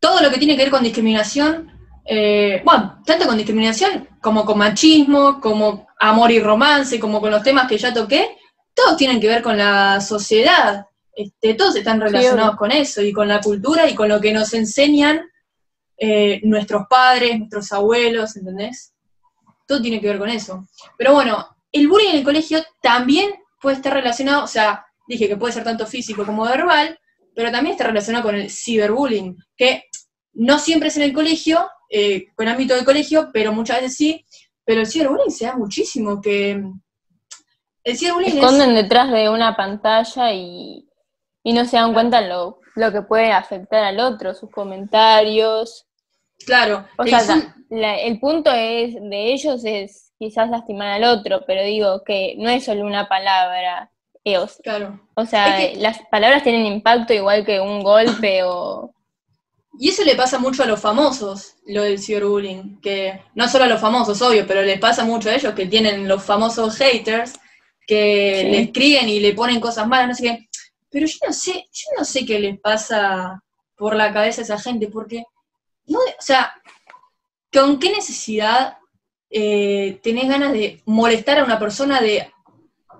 Todo 0.00 0.20
lo 0.20 0.30
que 0.30 0.38
tiene 0.38 0.54
que 0.54 0.64
ver 0.64 0.70
con 0.70 0.82
discriminación 0.82 1.74
eh, 2.04 2.60
bueno, 2.64 3.02
tanto 3.06 3.26
con 3.26 3.36
discriminación 3.36 4.08
como 4.20 4.44
con 4.44 4.58
machismo, 4.58 5.40
como 5.40 5.86
amor 5.98 6.30
y 6.30 6.38
romance, 6.38 7.00
como 7.00 7.20
con 7.20 7.30
los 7.30 7.42
temas 7.42 7.66
que 7.66 7.78
ya 7.78 7.94
toqué, 7.94 8.36
todos 8.74 8.96
tienen 8.96 9.20
que 9.20 9.28
ver 9.28 9.42
con 9.42 9.56
la 9.56 10.00
sociedad. 10.00 10.86
Este, 11.14 11.54
todos 11.54 11.76
están 11.76 12.00
relacionados 12.00 12.56
con 12.56 12.72
eso 12.72 13.00
y 13.00 13.12
con 13.12 13.28
la 13.28 13.40
cultura 13.40 13.88
y 13.88 13.94
con 13.94 14.08
lo 14.08 14.20
que 14.20 14.32
nos 14.32 14.52
enseñan 14.52 15.22
eh, 15.96 16.40
nuestros 16.42 16.86
padres, 16.88 17.38
nuestros 17.38 17.72
abuelos, 17.72 18.36
¿entendés? 18.36 18.92
Todo 19.66 19.80
tiene 19.80 20.00
que 20.00 20.08
ver 20.08 20.18
con 20.18 20.28
eso. 20.28 20.66
Pero 20.98 21.14
bueno, 21.14 21.56
el 21.72 21.88
bullying 21.88 22.10
en 22.10 22.16
el 22.16 22.24
colegio 22.24 22.62
también 22.82 23.30
puede 23.62 23.76
estar 23.76 23.94
relacionado, 23.94 24.44
o 24.44 24.48
sea, 24.48 24.84
dije 25.06 25.28
que 25.28 25.36
puede 25.36 25.52
ser 25.52 25.64
tanto 25.64 25.86
físico 25.86 26.24
como 26.24 26.44
verbal, 26.44 26.98
pero 27.34 27.50
también 27.50 27.72
está 27.72 27.84
relacionado 27.84 28.24
con 28.24 28.34
el 28.36 28.50
ciberbullying, 28.50 29.36
que 29.56 29.84
no 30.34 30.58
siempre 30.58 30.88
es 30.88 30.96
en 30.96 31.02
el 31.04 31.12
colegio, 31.12 31.68
eh, 31.90 32.26
con 32.34 32.48
ámbito 32.48 32.74
de 32.74 32.84
colegio, 32.84 33.30
pero 33.32 33.52
muchas 33.52 33.80
veces 33.80 33.96
sí. 33.96 34.24
Pero 34.64 34.80
el 34.80 34.86
ciberbullying 34.86 35.30
se 35.30 35.46
da 35.46 35.56
muchísimo, 35.56 36.20
que 36.20 36.62
el 37.84 37.96
ciberbullying 37.98 38.38
Esconden 38.38 38.74
detrás 38.74 39.12
de 39.12 39.28
una 39.28 39.56
pantalla 39.56 40.32
y, 40.32 40.88
no 41.44 41.64
se 41.66 41.76
dan 41.76 41.92
cuenta 41.92 42.20
lo, 42.22 42.60
lo 42.74 42.92
que 42.92 43.02
puede 43.02 43.30
afectar 43.30 43.84
al 43.84 44.00
otro, 44.00 44.34
sus 44.34 44.50
comentarios. 44.50 45.86
Claro. 46.46 46.86
O 46.96 47.04
sea, 47.04 47.20
el 47.70 48.20
punto 48.20 48.50
es 48.50 48.94
de 48.94 49.32
ellos 49.32 49.62
es 49.64 50.12
quizás 50.18 50.48
lastimar 50.48 50.88
al 50.88 51.04
otro, 51.04 51.44
pero 51.46 51.62
digo 51.62 52.02
que 52.04 52.34
no 52.38 52.48
es 52.48 52.64
solo 52.64 52.86
una 52.86 53.08
palabra. 53.08 53.90
Claro. 54.62 55.00
O 55.14 55.26
sea, 55.26 55.72
las 55.76 55.98
palabras 56.10 56.42
tienen 56.42 56.66
impacto 56.66 57.12
igual 57.12 57.44
que 57.44 57.60
un 57.60 57.82
golpe 57.82 58.42
o, 58.42 58.94
y 59.78 59.88
eso 59.88 60.04
le 60.04 60.14
pasa 60.14 60.38
mucho 60.38 60.62
a 60.62 60.66
los 60.66 60.80
famosos, 60.80 61.56
lo 61.66 61.82
del 61.82 61.98
ciberbullying, 61.98 62.80
que 62.80 63.20
no 63.34 63.48
solo 63.48 63.64
a 63.64 63.68
los 63.68 63.80
famosos, 63.80 64.22
obvio, 64.22 64.46
pero 64.46 64.62
les 64.62 64.78
pasa 64.78 65.04
mucho 65.04 65.28
a 65.28 65.34
ellos 65.34 65.54
que 65.54 65.66
tienen 65.66 66.06
los 66.06 66.22
famosos 66.22 66.76
haters 66.76 67.32
que 67.86 68.48
le 68.50 68.60
escriben 68.62 69.08
y 69.08 69.20
le 69.20 69.34
ponen 69.34 69.60
cosas 69.60 69.88
malas, 69.88 70.08
no 70.08 70.14
sé 70.14 70.22
qué. 70.22 70.48
Pero 70.90 71.06
yo 71.06 71.16
no 71.26 71.32
sé, 71.32 71.52
yo 71.72 71.88
no 71.98 72.04
sé 72.04 72.24
qué 72.24 72.38
les 72.38 72.58
pasa 72.60 73.42
por 73.76 73.96
la 73.96 74.12
cabeza 74.12 74.42
a 74.42 74.44
esa 74.44 74.58
gente, 74.58 74.86
porque, 74.86 75.24
no, 75.86 75.98
o 75.98 76.20
sea, 76.22 76.54
¿con 77.52 77.80
qué 77.80 77.90
necesidad 77.90 78.78
eh, 79.28 79.98
tenés 80.04 80.28
ganas 80.28 80.52
de 80.52 80.80
molestar 80.86 81.40
a 81.40 81.44
una 81.44 81.58
persona 81.58 82.00
de, 82.00 82.30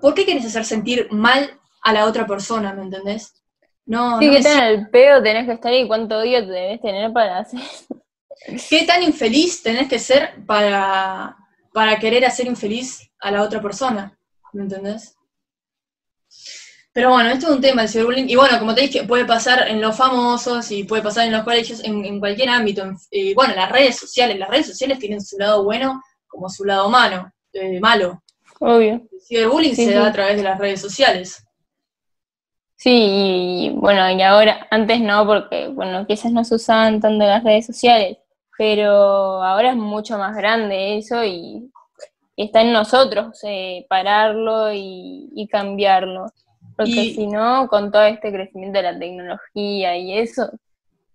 ¿por 0.05 0.13
qué 0.13 0.23
quieres 0.23 0.45
hacer 0.45 0.65
sentir 0.65 1.07
mal 1.09 1.59
a 1.81 1.91
la 1.91 2.05
otra 2.05 2.27
persona, 2.27 2.75
¿me 2.75 2.83
entendés? 2.83 3.41
No, 3.87 4.19
sí, 4.19 4.27
no 4.27 4.33
qué 4.33 4.43
tan 4.43 4.63
el 4.65 4.87
pedo 4.91 5.23
tenés 5.23 5.47
que 5.47 5.53
estar 5.53 5.73
y 5.73 5.87
cuánto 5.87 6.19
odio 6.19 6.45
te 6.45 6.51
debes 6.51 6.79
tener 6.79 7.11
para 7.11 7.39
hacer. 7.39 7.59
¿Qué 8.69 8.83
tan 8.83 9.01
infeliz 9.01 9.63
tenés 9.63 9.89
que 9.89 9.97
ser 9.97 10.45
para, 10.45 11.35
para 11.73 11.97
querer 11.97 12.23
hacer 12.23 12.45
infeliz 12.45 13.09
a 13.19 13.31
la 13.31 13.41
otra 13.41 13.59
persona? 13.59 14.15
¿Me 14.53 14.61
entendés? 14.61 15.15
Pero 16.93 17.09
bueno, 17.09 17.31
esto 17.31 17.47
es 17.47 17.55
un 17.55 17.61
tema 17.61 17.81
del 17.81 17.89
ciberbullying. 17.89 18.29
Y 18.29 18.35
bueno, 18.35 18.59
como 18.59 18.75
te 18.75 18.81
dije, 18.81 19.05
puede 19.05 19.25
pasar 19.25 19.67
en 19.69 19.81
los 19.81 19.97
famosos 19.97 20.69
y 20.69 20.83
puede 20.83 21.01
pasar 21.01 21.25
en 21.25 21.31
los 21.31 21.43
colegios, 21.43 21.83
en, 21.83 22.19
cualquier 22.19 22.49
ámbito. 22.49 22.83
Y 23.09 23.33
bueno, 23.33 23.55
las 23.55 23.71
redes 23.71 23.97
sociales, 23.97 24.37
las 24.37 24.51
redes 24.51 24.67
sociales 24.67 24.99
tienen 24.99 25.19
su 25.19 25.39
lado 25.39 25.63
bueno 25.63 26.03
como 26.27 26.47
su 26.47 26.63
lado 26.63 26.91
malo. 26.91 27.31
Eh, 27.53 27.79
malo. 27.79 28.21
Obvio. 28.59 29.01
El 29.11 29.21
ciberbullying 29.21 29.75
se 29.75 29.93
da 29.93 30.07
a 30.07 30.11
través 30.11 30.37
de 30.37 30.43
las 30.43 30.59
redes 30.59 30.81
sociales. 30.81 31.45
Sí, 32.77 32.91
y 32.91 33.69
bueno, 33.71 34.09
y 34.11 34.21
ahora, 34.21 34.67
antes 34.69 34.99
no, 34.99 35.25
porque 35.25 35.69
bueno, 35.69 36.05
quizás 36.05 36.31
no 36.31 36.43
se 36.43 36.55
usaban 36.55 36.99
tanto 36.99 37.25
las 37.25 37.43
redes 37.43 37.65
sociales, 37.65 38.17
pero 38.57 39.41
ahora 39.43 39.71
es 39.71 39.77
mucho 39.77 40.17
más 40.17 40.35
grande 40.35 40.97
eso 40.97 41.23
y, 41.23 41.71
está 42.37 42.61
en 42.61 42.73
nosotros 42.73 43.39
eh, 43.43 43.85
pararlo 43.89 44.73
y, 44.73 45.47
cambiarlo. 45.49 46.27
Porque 46.75 47.13
si 47.15 47.27
no, 47.27 47.67
con 47.69 47.89
todo 47.91 48.03
este 48.03 48.33
crecimiento 48.33 48.79
de 48.79 48.83
la 48.83 48.99
tecnología 48.99 49.95
y 49.97 50.17
eso, 50.17 50.51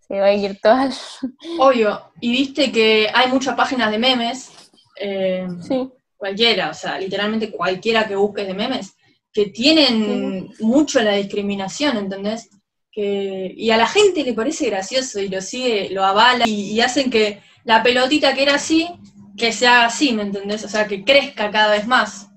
se 0.09 0.19
va 0.19 0.27
a 0.27 0.33
ir 0.33 0.59
todas. 0.61 1.19
Obvio, 1.59 2.01
y 2.21 2.33
viste 2.33 2.73
que 2.73 3.09
hay 3.13 3.31
muchas 3.31 3.55
páginas 3.55 3.91
de 3.91 3.99
memes, 3.99 4.71
eh, 4.99 5.47
sí. 5.61 5.93
Cualquiera, 6.21 6.69
o 6.69 6.75
sea, 6.75 6.99
literalmente 6.99 7.51
cualquiera 7.51 8.07
que 8.07 8.15
busques 8.15 8.47
de 8.47 8.53
memes, 8.53 8.95
que 9.33 9.47
tienen 9.47 10.53
mucho 10.61 11.01
la 11.01 11.13
discriminación, 11.13 11.97
¿entendés? 11.97 12.51
Que, 12.93 13.55
y 13.57 13.71
a 13.71 13.79
la 13.79 13.87
gente 13.87 14.23
le 14.23 14.35
parece 14.35 14.67
gracioso 14.67 15.19
y 15.19 15.29
lo 15.29 15.41
sigue, 15.41 15.89
lo 15.89 16.05
avala 16.05 16.47
y, 16.47 16.79
hacen 16.83 17.11
que 17.11 17.41
la 17.65 17.83
pelotita 17.83 18.35
que 18.35 18.43
era 18.43 18.57
así, 18.57 18.87
que 19.35 19.51
sea 19.51 19.87
así, 19.87 20.13
¿me 20.13 20.25
entendés? 20.25 20.63
O 20.63 20.69
sea, 20.69 20.87
que 20.87 21.05
crezca 21.05 21.51
cada 21.51 21.73
vez 21.73 21.87
más. 21.87 22.29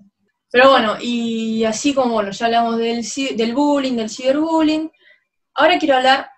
Pero 0.50 0.70
bueno, 0.70 0.96
y 1.02 1.66
así 1.66 1.94
como 1.94 2.14
bueno, 2.14 2.32
ya 2.32 2.46
hablamos 2.46 2.78
del, 2.78 3.06
del 3.36 3.54
bullying, 3.54 3.98
del 3.98 4.10
ciberbullying, 4.10 4.90
ahora 5.56 5.78
quiero 5.78 5.98
hablar, 5.98 6.30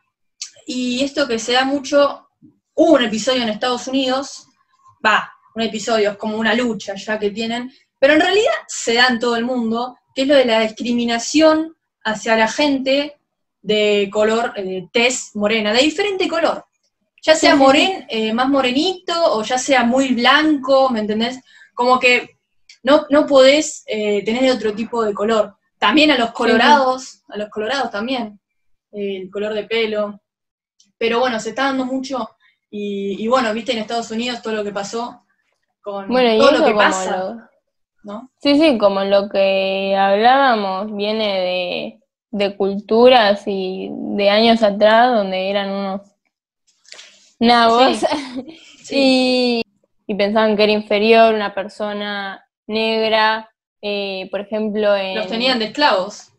y 0.66 1.04
esto 1.04 1.28
que 1.28 1.38
se 1.38 1.54
da 1.54 1.64
mucho, 1.64 2.28
hubo 2.74 2.94
un 2.94 3.04
episodio 3.04 3.44
en 3.44 3.50
Estados 3.50 3.88
Unidos, 3.88 4.48
va, 5.06 5.35
un 5.56 5.62
episodio, 5.62 6.12
es 6.12 6.18
como 6.18 6.38
una 6.38 6.54
lucha 6.54 6.96
ya 6.96 7.18
que 7.18 7.32
tienen, 7.32 7.72
pero 8.00 8.14
en 8.14 8.22
realidad 8.22 8.54
se 8.68 8.96
da 8.96 9.08
en 9.08 9.20
todo 9.20 9.36
el 9.36 9.46
mundo, 9.46 9.98
que 10.14 10.24
es 10.24 10.28
lo 10.28 10.36
de 10.36 10.46
la 10.46 10.62
discriminación 10.62 11.76
hacia 12.04 12.36
la 12.36 12.48
gente 12.48 13.18
de 13.62 14.10
color, 14.12 14.54
eh, 14.58 14.88
tez 14.92 15.32
morena, 15.34 15.74
de 15.74 15.82
diferente 15.82 16.28
color. 16.28 16.66
Ya 17.24 17.36
sea 17.36 17.56
moren, 17.56 18.06
eh, 18.10 18.32
más 18.34 18.48
morenito 18.48 19.14
o 19.34 19.44
ya 19.44 19.58
sea 19.58 19.84
muy 19.84 20.14
blanco, 20.14 20.92
¿me 20.92 21.00
entendés? 21.00 21.40
Como 21.74 22.00
que 22.00 22.38
no, 22.84 23.08
no 23.10 23.26
podés 23.26 23.84
eh, 23.88 24.24
tener 24.24 24.52
otro 24.52 24.74
tipo 24.74 25.04
de 25.04 25.14
color. 25.14 25.56
También 25.80 26.12
a 26.12 26.18
los 26.18 26.32
colorados, 26.32 27.24
a 27.28 27.38
los 27.38 27.50
colorados 27.50 27.90
también, 27.90 28.40
el 28.92 29.30
color 29.32 29.56
de 29.56 29.64
pelo. 29.64 30.22
Pero 30.98 31.20
bueno, 31.20 31.40
se 31.40 31.50
está 31.50 31.64
dando 31.64 31.86
mucho 31.86 32.30
y, 32.70 33.28
bueno, 33.28 33.54
viste 33.54 33.72
en 33.72 33.80
Estados 33.80 34.12
Unidos 34.12 34.42
todo 34.42 34.54
lo 34.54 34.64
que 34.64 34.72
pasó 34.72 35.25
con 35.86 36.08
todo 36.08 36.52
lo 36.52 36.66
que 36.66 36.74
pasa. 36.74 37.50
Sí, 38.42 38.60
sí, 38.60 38.78
como 38.78 39.04
lo 39.04 39.30
que 39.30 39.96
hablábamos 39.96 40.96
viene 40.96 42.02
de, 42.32 42.58
culturas 42.58 43.44
y 43.46 43.90
de 43.92 44.30
años 44.30 44.62
atrás 44.64 45.14
donde 45.14 45.50
eran 45.50 45.70
unos 45.70 46.02
nabos. 47.40 48.04
Y, 48.92 49.64
pensaban 50.16 50.56
que 50.56 50.64
era 50.66 50.74
inferior 50.74 51.34
una 51.34 51.56
persona 51.56 52.46
negra, 52.68 53.50
eh, 53.82 54.28
por 54.30 54.42
ejemplo... 54.42 54.96
En, 54.96 55.16
Los 55.16 55.26
tenían 55.26 55.58
de 55.58 55.66
esclavos. 55.66 56.32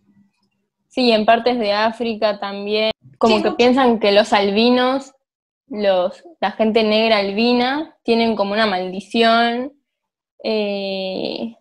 Sí, 0.86 1.10
en 1.10 1.26
partes 1.26 1.58
de 1.58 1.72
África 1.72 2.38
también, 2.38 2.92
como 3.18 3.42
que 3.42 3.50
piensan 3.50 3.98
que 3.98 4.12
los 4.12 4.32
albinos, 4.32 5.12
los, 5.68 6.24
la 6.40 6.52
gente 6.52 6.84
negra 6.84 7.18
albina, 7.18 7.96
tienen 8.02 8.36
como 8.36 8.52
una 8.52 8.66
maldición 8.66 9.72
eh, 10.42 11.56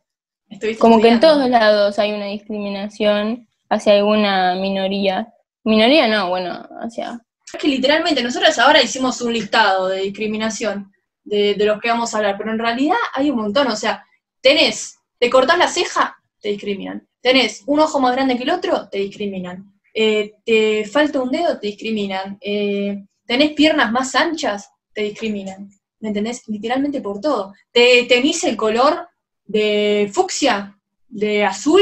como 0.79 1.01
que 1.01 1.09
en 1.09 1.19
todos 1.19 1.50
lados 1.50 1.97
hay 2.00 2.13
una 2.13 2.27
discriminación 2.27 3.47
hacia 3.69 3.93
alguna 3.93 4.55
minoría. 4.55 5.33
Minoría 5.63 6.07
no, 6.07 6.29
bueno, 6.29 6.67
hacia... 6.81 7.19
Es 7.51 7.59
que 7.59 7.67
literalmente 7.67 8.21
nosotros 8.21 8.57
ahora 8.59 8.81
hicimos 8.81 9.21
un 9.21 9.33
listado 9.33 9.88
de 9.88 10.01
discriminación 10.01 10.91
de, 11.24 11.55
los 11.57 11.79
que 11.81 11.89
vamos 11.89 12.13
a 12.13 12.17
hablar, 12.17 12.35
pero 12.38 12.51
en 12.51 12.59
realidad 12.59 12.97
hay 13.13 13.31
un 13.31 13.38
montón, 13.38 13.67
o 13.67 13.75
sea, 13.75 14.05
tenés, 14.41 15.00
te 15.19 15.29
cortás 15.29 15.57
la 15.57 15.67
ceja, 15.67 16.17
te 16.39 16.50
discriminan. 16.50 17.07
Tenés 17.21 17.63
un 17.65 17.79
ojo 17.79 18.00
más 18.00 18.13
grande 18.13 18.38
que 18.38 18.43
el 18.43 18.51
otro, 18.51 18.88
te 18.89 19.00
discriminan. 19.00 19.74
Eh, 19.93 20.33
te 20.45 20.85
falta 20.85 21.21
un 21.21 21.31
dedo, 21.31 21.59
te 21.59 21.67
discriminan. 21.67 22.38
Eh, 22.41 23.03
tenés 23.25 23.53
piernas 23.53 23.91
más 23.91 24.15
anchas, 24.15 24.70
te 24.94 25.01
discriminan. 25.03 25.70
¿me 26.05 26.10
entendés? 26.10 26.48
Literalmente 26.48 27.01
por 27.01 27.20
todo. 27.20 27.53
Te 27.72 28.05
tenís 28.08 28.44
el 28.44 28.55
color 28.55 29.08
de 29.46 30.10
fucsia, 30.13 30.77
de 31.08 31.44
azul, 31.44 31.82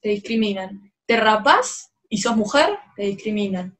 te 0.00 0.10
discriminan. 0.10 0.92
Te 1.06 1.16
rapás 1.16 1.90
y 2.08 2.18
sos 2.18 2.36
mujer, 2.36 2.78
te 2.96 3.04
discriminan. 3.04 3.76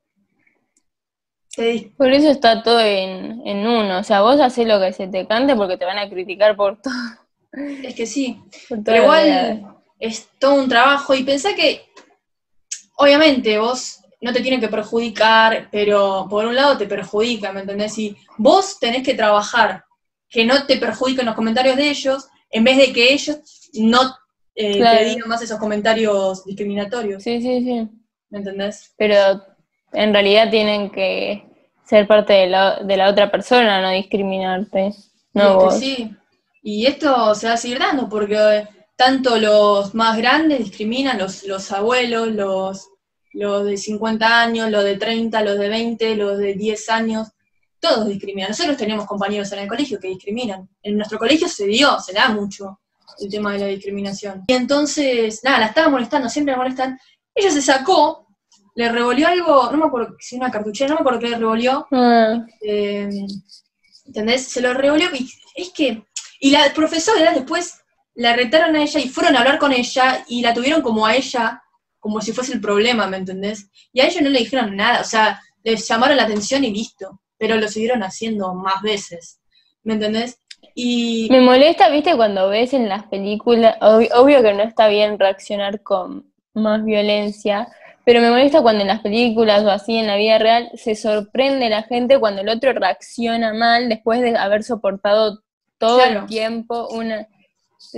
por 1.97 2.13
eso 2.13 2.31
está 2.31 2.63
todo 2.63 2.81
en, 2.81 3.67
uno. 3.67 3.99
O 3.99 4.03
sea, 4.03 4.23
vos 4.23 4.41
haces 4.41 4.67
lo 4.67 4.81
que 4.81 4.93
se 4.93 5.07
te 5.07 5.27
cante 5.27 5.55
porque 5.55 5.77
te 5.77 5.85
van 5.85 5.99
a 5.99 6.09
criticar 6.09 6.57
por 6.57 6.81
todo. 6.83 6.95
Es 7.83 7.95
que 7.95 8.07
sí. 8.07 8.41
Pero 8.85 9.03
igual 9.03 9.77
es 9.99 10.29
todo 10.39 10.55
un 10.55 10.69
trabajo 10.69 11.15
y 11.15 11.25
pensá 11.25 11.55
que, 11.55 11.83
obviamente, 12.97 13.59
vos 13.59 14.01
no 14.25 14.33
te 14.33 14.41
tiene 14.41 14.59
que 14.59 14.69
perjudicar, 14.69 15.69
pero 15.71 16.27
por 16.31 16.47
un 16.47 16.55
lado 16.55 16.79
te 16.79 16.87
perjudica, 16.87 17.53
¿me 17.53 17.61
entendés? 17.61 17.99
Y 17.99 18.17
vos 18.39 18.79
tenés 18.81 19.03
que 19.03 19.13
trabajar 19.13 19.85
que 20.31 20.47
no 20.47 20.65
te 20.65 20.79
perjudiquen 20.79 21.27
los 21.27 21.35
comentarios 21.35 21.77
de 21.77 21.91
ellos, 21.91 22.27
en 22.51 22.65
vez 22.65 22.79
de 22.79 22.91
que 22.91 23.13
ellos 23.13 23.39
no 23.75 24.01
eh, 24.55 24.83
te 24.83 25.05
digan 25.05 25.29
más 25.29 25.43
esos 25.43 25.59
comentarios 25.59 26.43
discriminatorios. 26.47 27.23
Sí, 27.23 27.43
sí, 27.43 27.63
sí. 27.65 27.87
¿Me 28.31 28.39
entendés? 28.39 28.95
Pero 28.97 29.45
en 29.93 30.15
realidad 30.15 30.49
tienen 30.49 30.91
que 30.91 31.45
ser 31.85 32.07
parte 32.07 32.33
de 32.33 32.47
la, 32.47 32.83
de 32.83 32.97
la 32.97 33.11
otra 33.11 33.31
persona, 33.31 33.83
no 33.83 33.91
discriminarte. 33.91 34.95
No 35.35 35.57
vos. 35.57 35.79
Sí. 35.79 36.11
Y 36.63 36.87
esto 36.87 37.35
se 37.35 37.47
va 37.47 37.53
a 37.53 37.59
seguir 37.59 37.79
dando 37.79 38.09
porque 38.09 38.67
tanto 38.97 39.37
los 39.37 39.95
más 39.95 40.17
grandes 40.17 40.61
discriminan, 40.61 41.19
los, 41.19 41.45
los 41.45 41.71
abuelos, 41.73 42.29
los 42.29 42.89
los 43.35 43.65
de 43.65 43.77
50 43.77 44.41
años, 44.43 44.71
los 44.71 44.85
de 44.85 44.97
30, 44.97 45.43
los 45.43 45.59
de 45.59 45.69
20, 45.69 46.17
los 46.17 46.39
de 46.39 46.55
10 46.55 46.89
años, 46.91 47.29
todos 47.81 48.09
discriminan. 48.09 48.51
Nosotros 48.51 48.77
tenemos 48.77 49.07
compañeros 49.07 49.53
en 49.53 49.59
el 49.61 49.69
colegio 49.69 50.01
que 50.01 50.09
discriminan. 50.09 50.69
En 50.83 50.97
nuestro 50.97 51.19
colegio 51.19 51.49
se 51.49 51.67
dio, 51.67 51.99
se 52.01 52.13
da 52.13 52.29
mucho 52.29 52.81
el 53.19 53.31
tema 53.31 53.53
de 53.53 53.59
la 53.59 53.67
discriminación. 53.67 54.45
Y 54.47 54.55
entonces, 54.55 55.41
nada, 55.45 55.59
la 55.59 55.67
estaba 55.67 55.89
molestando, 55.89 56.29
siempre 56.29 56.53
la 56.53 56.59
molestan. 56.59 56.99
Ella 57.35 57.51
se 57.51 57.61
sacó, 57.61 58.27
le 58.75 58.91
revolvió 58.91 59.29
algo, 59.29 59.71
no 59.71 59.77
me 59.77 59.87
acuerdo 59.87 60.17
si 60.19 60.37
una 60.37 60.51
cartuchera, 60.51 60.91
no 60.91 60.95
me 60.95 61.01
acuerdo 61.01 61.21
qué 61.21 61.29
le 61.31 61.39
revolvió. 61.39 61.87
Ah. 61.93 62.45
Eh, 62.63 63.09
¿Entendés? 64.07 64.49
Se 64.49 64.61
lo 64.61 64.73
revolvió 64.75 65.09
y 65.15 65.29
es 65.55 65.71
que. 65.71 66.05
Y 66.41 66.51
la 66.51 66.73
profesora 66.75 67.33
después 67.33 67.75
la 68.15 68.35
retaron 68.35 68.77
a 68.77 68.83
ella 68.83 69.01
y 69.01 69.09
fueron 69.09 69.35
a 69.35 69.41
hablar 69.41 69.59
con 69.59 69.73
ella 69.73 70.25
y 70.29 70.43
la 70.43 70.55
tuvieron 70.55 70.83
como 70.83 71.07
a 71.07 71.15
ella 71.17 71.64
como 72.05 72.21
si 72.21 72.35
fuese 72.35 72.53
el 72.53 72.61
problema, 72.61 73.07
¿me 73.07 73.17
entendés? 73.17 73.71
Y 73.91 74.01
a 74.01 74.07
ellos 74.07 74.21
no 74.21 74.29
le 74.29 74.41
dijeron 74.41 74.77
nada, 74.77 75.01
o 75.01 75.05
sea, 75.05 75.41
les 75.63 75.89
llamaron 75.89 76.19
la 76.19 76.25
atención 76.25 76.63
y 76.63 76.71
listo, 76.71 77.23
pero 77.39 77.57
lo 77.57 77.67
siguieron 77.67 78.03
haciendo 78.03 78.53
más 78.53 78.83
veces, 78.83 79.41
¿me 79.85 79.95
entendés? 79.95 80.39
Y... 80.75 81.29
Me 81.31 81.41
molesta, 81.41 81.89
viste, 81.89 82.15
cuando 82.15 82.51
ves 82.51 82.75
en 82.75 82.91
las 82.91 83.05
películas, 83.05 83.77
obvio, 83.81 84.43
que 84.43 84.53
no 84.53 84.65
está 84.65 84.89
bien 84.89 85.19
reaccionar 85.19 85.83
con 85.83 86.31
más 86.53 86.85
violencia, 86.85 87.69
pero 88.05 88.21
me 88.21 88.29
molesta 88.29 88.61
cuando 88.61 88.83
en 88.83 88.89
las 88.89 89.01
películas 89.01 89.65
o 89.65 89.71
así 89.71 89.97
en 89.97 90.07
la 90.07 90.17
vida 90.17 90.37
real 90.37 90.71
se 90.75 90.97
sorprende 90.97 91.71
la 91.71 91.85
gente 91.85 92.21
cuando 92.21 92.43
el 92.43 92.51
otro 92.51 92.75
reacciona 92.75 93.55
mal 93.55 93.89
después 93.89 94.21
de 94.21 94.37
haber 94.37 94.63
soportado 94.63 95.41
todo 95.79 96.05
el 96.05 96.27
tiempo, 96.27 96.87
una, 96.91 97.27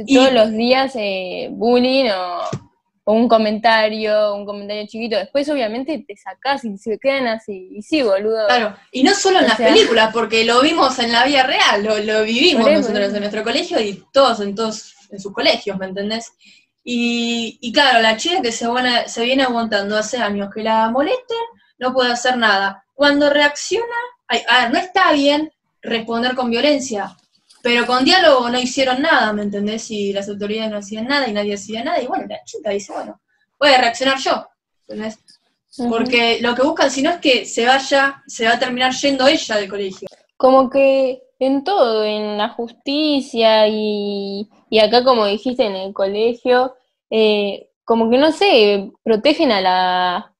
todos 0.07 0.33
los 0.33 0.53
días 0.53 0.93
eh, 0.95 1.49
bullying 1.51 2.11
o 2.11 2.66
o 3.09 3.13
un 3.13 3.29
comentario, 3.29 4.35
un 4.35 4.45
comentario 4.45 4.85
chiquito. 4.89 5.17
Después, 5.17 5.49
obviamente, 5.49 6.05
te 6.07 6.17
sacás 6.17 6.65
y 6.65 6.77
se 6.77 6.99
quedan 6.99 7.29
así. 7.29 7.69
Y 7.71 7.83
sí, 7.83 8.03
boludo. 8.03 8.49
Claro, 8.49 8.77
y 8.91 9.05
no 9.05 9.15
solo 9.15 9.39
en 9.39 9.47
las 9.47 9.57
películas, 9.57 10.11
porque 10.13 10.45
lo 10.45 10.61
vimos 10.61 10.99
en 10.99 11.13
la 11.13 11.25
vida 11.25 11.45
real, 11.45 11.85
lo, 11.85 11.97
lo 12.01 12.25
vivimos 12.25 12.69
nosotros 12.69 13.15
en 13.15 13.21
nuestro 13.21 13.45
colegio 13.45 13.81
y 13.81 14.05
todos 14.13 14.41
en 14.41 14.57
todos 14.57 14.93
en 15.13 15.21
sus 15.21 15.33
colegios, 15.33 15.79
¿me 15.79 15.87
entendés? 15.87 16.33
Y, 16.83 17.59
y 17.61 17.73
claro, 17.73 18.01
la 18.01 18.17
chica 18.17 18.43
que 18.43 18.51
se, 18.51 18.67
se 19.07 19.25
viene 19.25 19.45
aguantando 19.45 19.97
hace 19.97 20.17
años 20.17 20.51
que 20.53 20.65
la 20.65 20.91
molesten, 20.91 21.37
no 21.79 21.95
puede 21.95 22.11
hacer 22.11 22.37
nada. 22.37 22.85
Cuando 22.93 23.31
reacciona, 23.31 23.87
a 24.27 24.63
ver, 24.63 24.73
no 24.73 24.79
está 24.81 25.13
bien 25.13 25.53
responder 25.81 26.35
con 26.35 26.51
violencia, 26.51 27.17
pero 27.67 27.85
con 27.85 28.05
diálogo 28.05 28.49
no 28.49 28.61
hicieron 28.61 29.03
nada, 29.03 29.33
¿me 29.33 29.43
entendés? 29.43 29.91
Y 29.91 30.13
las 30.13 30.29
autoridades 30.29 30.71
no 30.71 30.77
hacían 30.77 31.09
nada 31.09 31.27
y 31.27 31.33
nadie 31.33 31.55
hacía 31.55 31.83
nada, 31.83 32.01
y 32.01 32.07
bueno, 32.07 32.25
la 32.29 32.45
chica 32.45 32.71
dice, 32.71 32.93
bueno, 32.93 33.21
voy 33.59 33.71
a 33.71 33.81
reaccionar 33.81 34.19
yo, 34.21 34.47
¿entendés? 34.87 35.19
Porque 35.77 36.39
lo 36.41 36.55
que 36.55 36.63
buscan, 36.63 36.93
si 36.93 37.03
no 37.03 37.11
es 37.11 37.17
que 37.17 37.45
se 37.45 37.67
vaya, 37.67 38.23
se 38.29 38.45
va 38.45 38.53
a 38.53 38.59
terminar 38.61 38.93
yendo 38.93 39.27
ella 39.27 39.57
del 39.57 39.69
colegio. 39.69 40.07
Como 40.37 40.71
que 40.71 41.21
en 41.41 41.65
todo, 41.65 42.05
en 42.05 42.39
la 42.39 42.51
justicia 42.51 43.67
y, 43.67 44.49
y 44.71 44.79
acá, 44.79 45.03
como 45.03 45.27
dijiste, 45.27 45.65
en 45.65 45.75
el 45.75 45.93
colegio, 45.93 46.77
eh, 47.11 47.71
como 47.83 48.09
que 48.09 48.19
no 48.19 48.31
sé, 48.31 48.93
protegen 49.03 49.51
a 49.51 49.61
la 49.61 50.33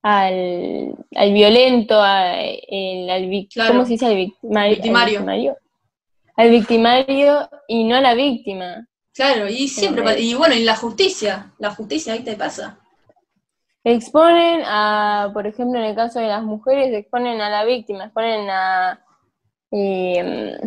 al, 0.00 0.94
al 1.14 1.32
violento, 1.34 2.00
al, 2.00 3.10
al 3.10 3.48
¿cómo 3.68 3.84
se 3.84 3.90
dice? 3.90 4.06
Al 4.06 4.70
victimario, 4.70 5.26
Al 6.36 6.50
victimario 6.50 7.48
y 7.68 7.84
no 7.84 7.96
a 7.96 8.00
la 8.00 8.14
víctima. 8.14 8.86
Claro, 9.12 9.48
y 9.48 9.68
siempre, 9.68 10.20
y 10.20 10.34
bueno, 10.34 10.54
y 10.54 10.64
la 10.64 10.74
justicia, 10.74 11.52
la 11.58 11.70
justicia 11.70 12.14
ahí 12.14 12.24
te 12.24 12.34
pasa. 12.34 12.80
Exponen 13.84 14.62
a, 14.64 15.30
por 15.32 15.46
ejemplo, 15.46 15.78
en 15.78 15.86
el 15.86 15.94
caso 15.94 16.18
de 16.18 16.26
las 16.26 16.42
mujeres, 16.42 16.92
exponen 16.92 17.40
a 17.40 17.50
la 17.50 17.64
víctima, 17.64 18.06
exponen 18.06 18.48
a, 18.50 19.04
eh, 19.70 20.58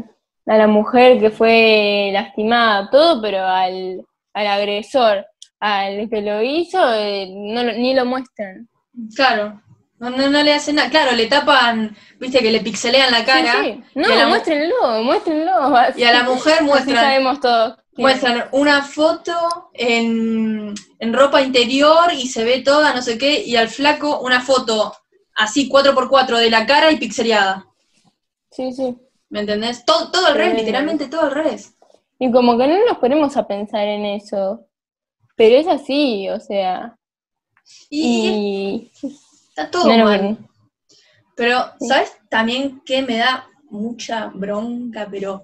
a 0.45 0.57
la 0.57 0.67
mujer 0.67 1.19
que 1.19 1.31
fue 1.31 2.11
lastimada, 2.13 2.89
todo, 2.89 3.21
pero 3.21 3.43
al, 3.43 4.05
al 4.33 4.47
agresor, 4.47 5.25
al 5.59 6.09
que 6.09 6.21
lo 6.21 6.41
hizo, 6.41 6.79
eh, 6.93 7.27
no, 7.29 7.63
ni 7.63 7.93
lo 7.93 8.05
muestran. 8.05 8.69
Claro, 9.15 9.61
no, 9.99 10.09
no, 10.09 10.43
le 10.43 10.53
hacen 10.53 10.75
nada. 10.75 10.89
Claro, 10.89 11.15
le 11.15 11.25
tapan, 11.27 11.95
viste 12.19 12.39
que 12.39 12.51
le 12.51 12.61
pixelean 12.61 13.11
la 13.11 13.25
cara. 13.25 13.63
Sí, 13.63 13.83
No, 13.95 14.07
muéstrenlo, 14.27 15.03
muéstrenlo. 15.03 15.51
Y 15.95 16.03
a 16.03 16.13
la 16.13 16.23
mujer 16.23 16.63
muestran. 16.63 16.97
sabemos 16.97 17.39
todo. 17.39 17.77
Muestran 17.97 18.45
una 18.51 18.83
foto 18.83 19.33
en, 19.73 20.75
en, 20.99 21.13
ropa 21.13 21.41
interior 21.41 22.13
y 22.13 22.27
se 22.27 22.43
ve 22.43 22.61
toda, 22.61 22.93
no 22.93 23.01
sé 23.01 23.17
qué, 23.17 23.41
y 23.43 23.55
al 23.55 23.69
flaco 23.69 24.19
una 24.19 24.39
foto 24.39 24.93
así, 25.35 25.67
4x4 25.67 26.37
de 26.37 26.49
la 26.51 26.67
cara 26.67 26.91
y 26.91 26.97
pixeleada. 26.97 27.65
Sí, 28.51 28.71
sí. 28.71 28.95
¿Me 29.29 29.41
entendés? 29.41 29.83
Todo, 29.83 30.11
todo 30.11 30.27
al 30.27 30.35
revés, 30.35 30.55
literalmente 30.57 31.07
todo 31.07 31.21
al 31.21 31.31
revés. 31.31 31.75
Y 32.19 32.31
como 32.31 32.57
que 32.57 32.67
no 32.67 32.85
nos 32.85 32.97
ponemos 32.97 33.35
a 33.37 33.47
pensar 33.47 33.87
en 33.87 34.05
eso. 34.05 34.65
Pero 35.35 35.55
es 35.55 35.67
así, 35.67 36.29
o 36.29 36.39
sea. 36.39 36.97
Y, 37.89 38.91
está 39.57 39.71
todo 39.71 39.87
mal. 39.89 40.37
Pero, 41.35 41.65
¿sabes 41.79 42.13
también 42.29 42.81
que 42.85 43.01
me 43.01 43.17
da 43.17 43.47
mucha 43.69 44.27
bronca? 44.27 45.07
Pero, 45.09 45.43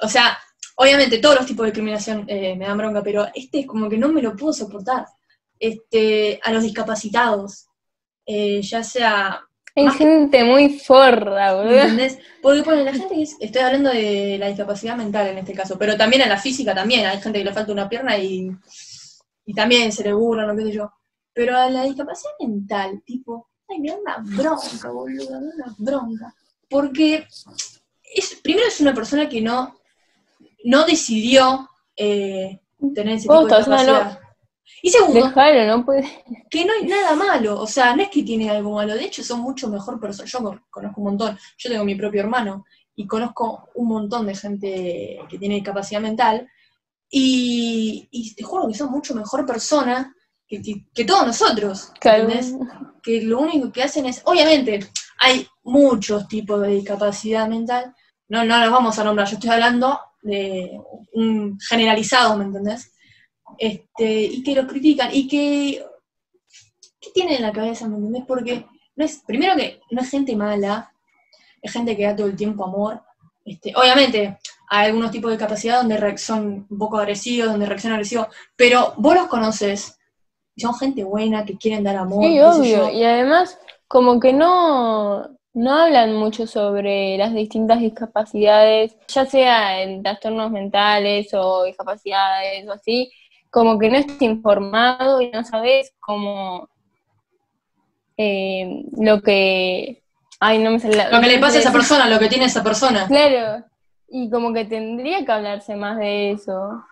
o 0.00 0.08
sea, 0.08 0.38
obviamente 0.76 1.18
todos 1.18 1.36
los 1.36 1.46
tipos 1.46 1.64
de 1.64 1.70
discriminación 1.70 2.24
eh, 2.28 2.56
me 2.56 2.66
dan 2.66 2.78
bronca, 2.78 3.02
pero 3.02 3.26
este 3.34 3.60
es 3.60 3.66
como 3.66 3.88
que 3.88 3.98
no 3.98 4.08
me 4.08 4.22
lo 4.22 4.36
puedo 4.36 4.52
soportar. 4.52 5.06
Este, 5.58 6.40
a 6.42 6.52
los 6.52 6.62
discapacitados, 6.62 7.66
eh, 8.26 8.60
ya 8.62 8.82
sea... 8.82 9.40
Hay 9.76 9.90
gente 9.90 10.44
muy 10.44 10.78
forra, 10.78 11.54
boludo. 11.54 11.80
¿Entendés? 11.80 12.18
Porque 12.40 12.62
bueno, 12.62 12.84
la 12.84 12.92
gente 12.92 13.22
estoy 13.40 13.62
hablando 13.62 13.90
de 13.90 14.36
la 14.38 14.48
discapacidad 14.48 14.96
mental 14.96 15.28
en 15.28 15.38
este 15.38 15.52
caso, 15.52 15.76
pero 15.78 15.96
también 15.96 16.22
a 16.22 16.26
la 16.26 16.38
física 16.38 16.74
también, 16.74 17.06
hay 17.06 17.20
gente 17.20 17.38
que 17.40 17.44
le 17.44 17.52
falta 17.52 17.72
una 17.72 17.88
pierna 17.88 18.16
y, 18.16 18.50
y 19.46 19.54
también 19.54 19.90
se 19.90 20.04
le 20.04 20.12
burla, 20.12 20.46
no 20.46 20.56
qué 20.56 20.64
sé 20.64 20.72
yo. 20.72 20.92
Pero 21.34 21.58
a 21.58 21.68
la 21.68 21.82
discapacidad 21.82 22.32
mental, 22.40 23.02
tipo, 23.04 23.48
ay, 23.68 23.80
me 23.80 23.90
da 23.90 23.96
una 23.96 24.16
bronca, 24.18 24.90
boludo, 24.90 25.40
me 25.40 25.46
da 25.46 25.52
una 25.54 25.74
bronca. 25.78 26.34
Porque 26.70 27.26
es, 28.02 28.40
primero 28.42 28.68
es 28.68 28.80
una 28.80 28.94
persona 28.94 29.28
que 29.28 29.40
no, 29.40 29.76
no 30.64 30.86
decidió 30.86 31.68
eh, 31.96 32.60
tener 32.94 33.14
ese 33.14 33.22
tipo 33.24 33.46
de 33.46 33.56
discapacidad. 33.56 34.20
Y 34.80 34.90
segundo, 34.90 35.30
no 35.30 35.84
puede. 35.84 36.24
que 36.50 36.64
no 36.64 36.72
hay 36.74 36.86
nada 36.86 37.14
malo, 37.14 37.60
o 37.60 37.66
sea, 37.66 37.96
no 37.96 38.02
es 38.02 38.10
que 38.10 38.22
tiene 38.22 38.50
algo 38.50 38.72
malo, 38.72 38.94
de 38.94 39.04
hecho 39.04 39.22
son 39.22 39.40
mucho 39.40 39.68
mejor 39.68 39.98
personas, 39.98 40.30
yo 40.30 40.40
conozco 40.70 41.00
un 41.00 41.06
montón, 41.06 41.38
yo 41.56 41.70
tengo 41.70 41.84
mi 41.84 41.94
propio 41.94 42.20
hermano 42.20 42.64
y 42.94 43.06
conozco 43.06 43.70
un 43.74 43.88
montón 43.88 44.26
de 44.26 44.34
gente 44.34 45.18
que 45.28 45.38
tiene 45.38 45.56
discapacidad 45.56 46.00
mental 46.00 46.48
y, 47.10 48.08
y 48.10 48.34
te 48.34 48.42
juro 48.42 48.68
que 48.68 48.74
son 48.74 48.90
mucho 48.90 49.14
mejor 49.14 49.46
personas 49.46 50.08
que, 50.48 51.04
todos 51.04 51.26
nosotros, 51.26 51.92
Que 53.02 53.22
lo 53.22 53.40
único 53.40 53.72
que 53.72 53.82
hacen 53.82 54.06
es, 54.06 54.22
obviamente, 54.24 54.80
hay 55.18 55.46
muchos 55.62 56.28
tipos 56.28 56.60
de 56.62 56.68
discapacidad 56.68 57.48
mental, 57.48 57.94
no, 58.28 58.44
no 58.44 58.58
los 58.60 58.70
vamos 58.70 58.98
a 58.98 59.04
nombrar, 59.04 59.28
yo 59.28 59.34
estoy 59.34 59.50
hablando 59.50 59.98
de 60.22 60.80
un 61.12 61.58
generalizado, 61.60 62.36
¿me 62.36 62.44
entendés? 62.44 62.92
Este, 63.58 64.22
y 64.22 64.42
que 64.42 64.54
los 64.54 64.66
critican, 64.66 65.10
y 65.12 65.28
que, 65.28 65.84
¿qué 67.00 67.10
tienen 67.12 67.36
en 67.36 67.42
la 67.42 67.52
cabeza, 67.52 67.86
¿me 67.88 67.96
entendés? 67.96 68.24
Porque 68.26 68.66
no 68.96 69.04
es, 69.04 69.22
primero 69.26 69.56
que 69.56 69.80
no 69.90 70.00
es 70.00 70.10
gente 70.10 70.34
mala, 70.34 70.92
es 71.60 71.72
gente 71.72 71.96
que 71.96 72.04
da 72.04 72.16
todo 72.16 72.26
el 72.26 72.36
tiempo 72.36 72.64
amor, 72.64 73.02
este, 73.44 73.74
obviamente, 73.76 74.38
hay 74.68 74.86
algunos 74.86 75.10
tipos 75.10 75.30
de 75.30 75.36
discapacidad 75.36 75.82
donde 75.82 76.18
son 76.18 76.66
un 76.68 76.78
poco 76.78 76.98
agresivos, 76.98 77.50
donde 77.50 77.66
reaccionan 77.66 77.96
agresivos, 77.96 78.28
pero 78.56 78.94
vos 78.96 79.14
los 79.14 79.26
conoces, 79.26 79.98
son 80.56 80.74
gente 80.74 81.04
buena, 81.04 81.44
que 81.44 81.56
quieren 81.56 81.84
dar 81.84 81.96
amor. 81.96 82.24
Sí, 82.24 82.40
obvio. 82.40 82.90
Y 82.90 83.02
además, 83.04 83.58
como 83.88 84.20
que 84.20 84.32
no, 84.32 85.28
no 85.52 85.72
hablan 85.72 86.14
mucho 86.16 86.46
sobre 86.46 87.16
las 87.16 87.32
distintas 87.32 87.80
discapacidades, 87.80 88.96
ya 89.08 89.26
sea 89.26 89.82
en 89.82 90.02
trastornos 90.02 90.50
mentales 90.50 91.32
o 91.32 91.64
discapacidades 91.64 92.68
o 92.68 92.72
así, 92.72 93.10
como 93.50 93.78
que 93.78 93.88
no 93.88 93.96
estás 93.96 94.20
informado 94.22 95.20
y 95.20 95.30
no 95.30 95.44
sabes 95.44 95.92
cómo 96.00 96.68
eh, 98.16 98.84
lo 98.98 99.22
que... 99.22 100.02
Ay, 100.40 100.58
no 100.58 100.72
me 100.72 100.80
sale 100.80 101.08
Lo 101.10 101.20
que 101.20 101.28
le 101.28 101.38
pasa 101.38 101.58
a 101.58 101.60
esa 101.60 101.72
persona, 101.72 102.08
lo 102.08 102.18
que 102.18 102.28
tiene 102.28 102.46
esa 102.46 102.62
persona. 102.62 103.06
Claro, 103.06 103.64
y 104.08 104.28
como 104.30 104.52
que 104.52 104.64
tendría 104.64 105.24
que 105.24 105.32
hablarse 105.32 105.76
más 105.76 105.98
de 105.98 106.32
eso. 106.32 106.84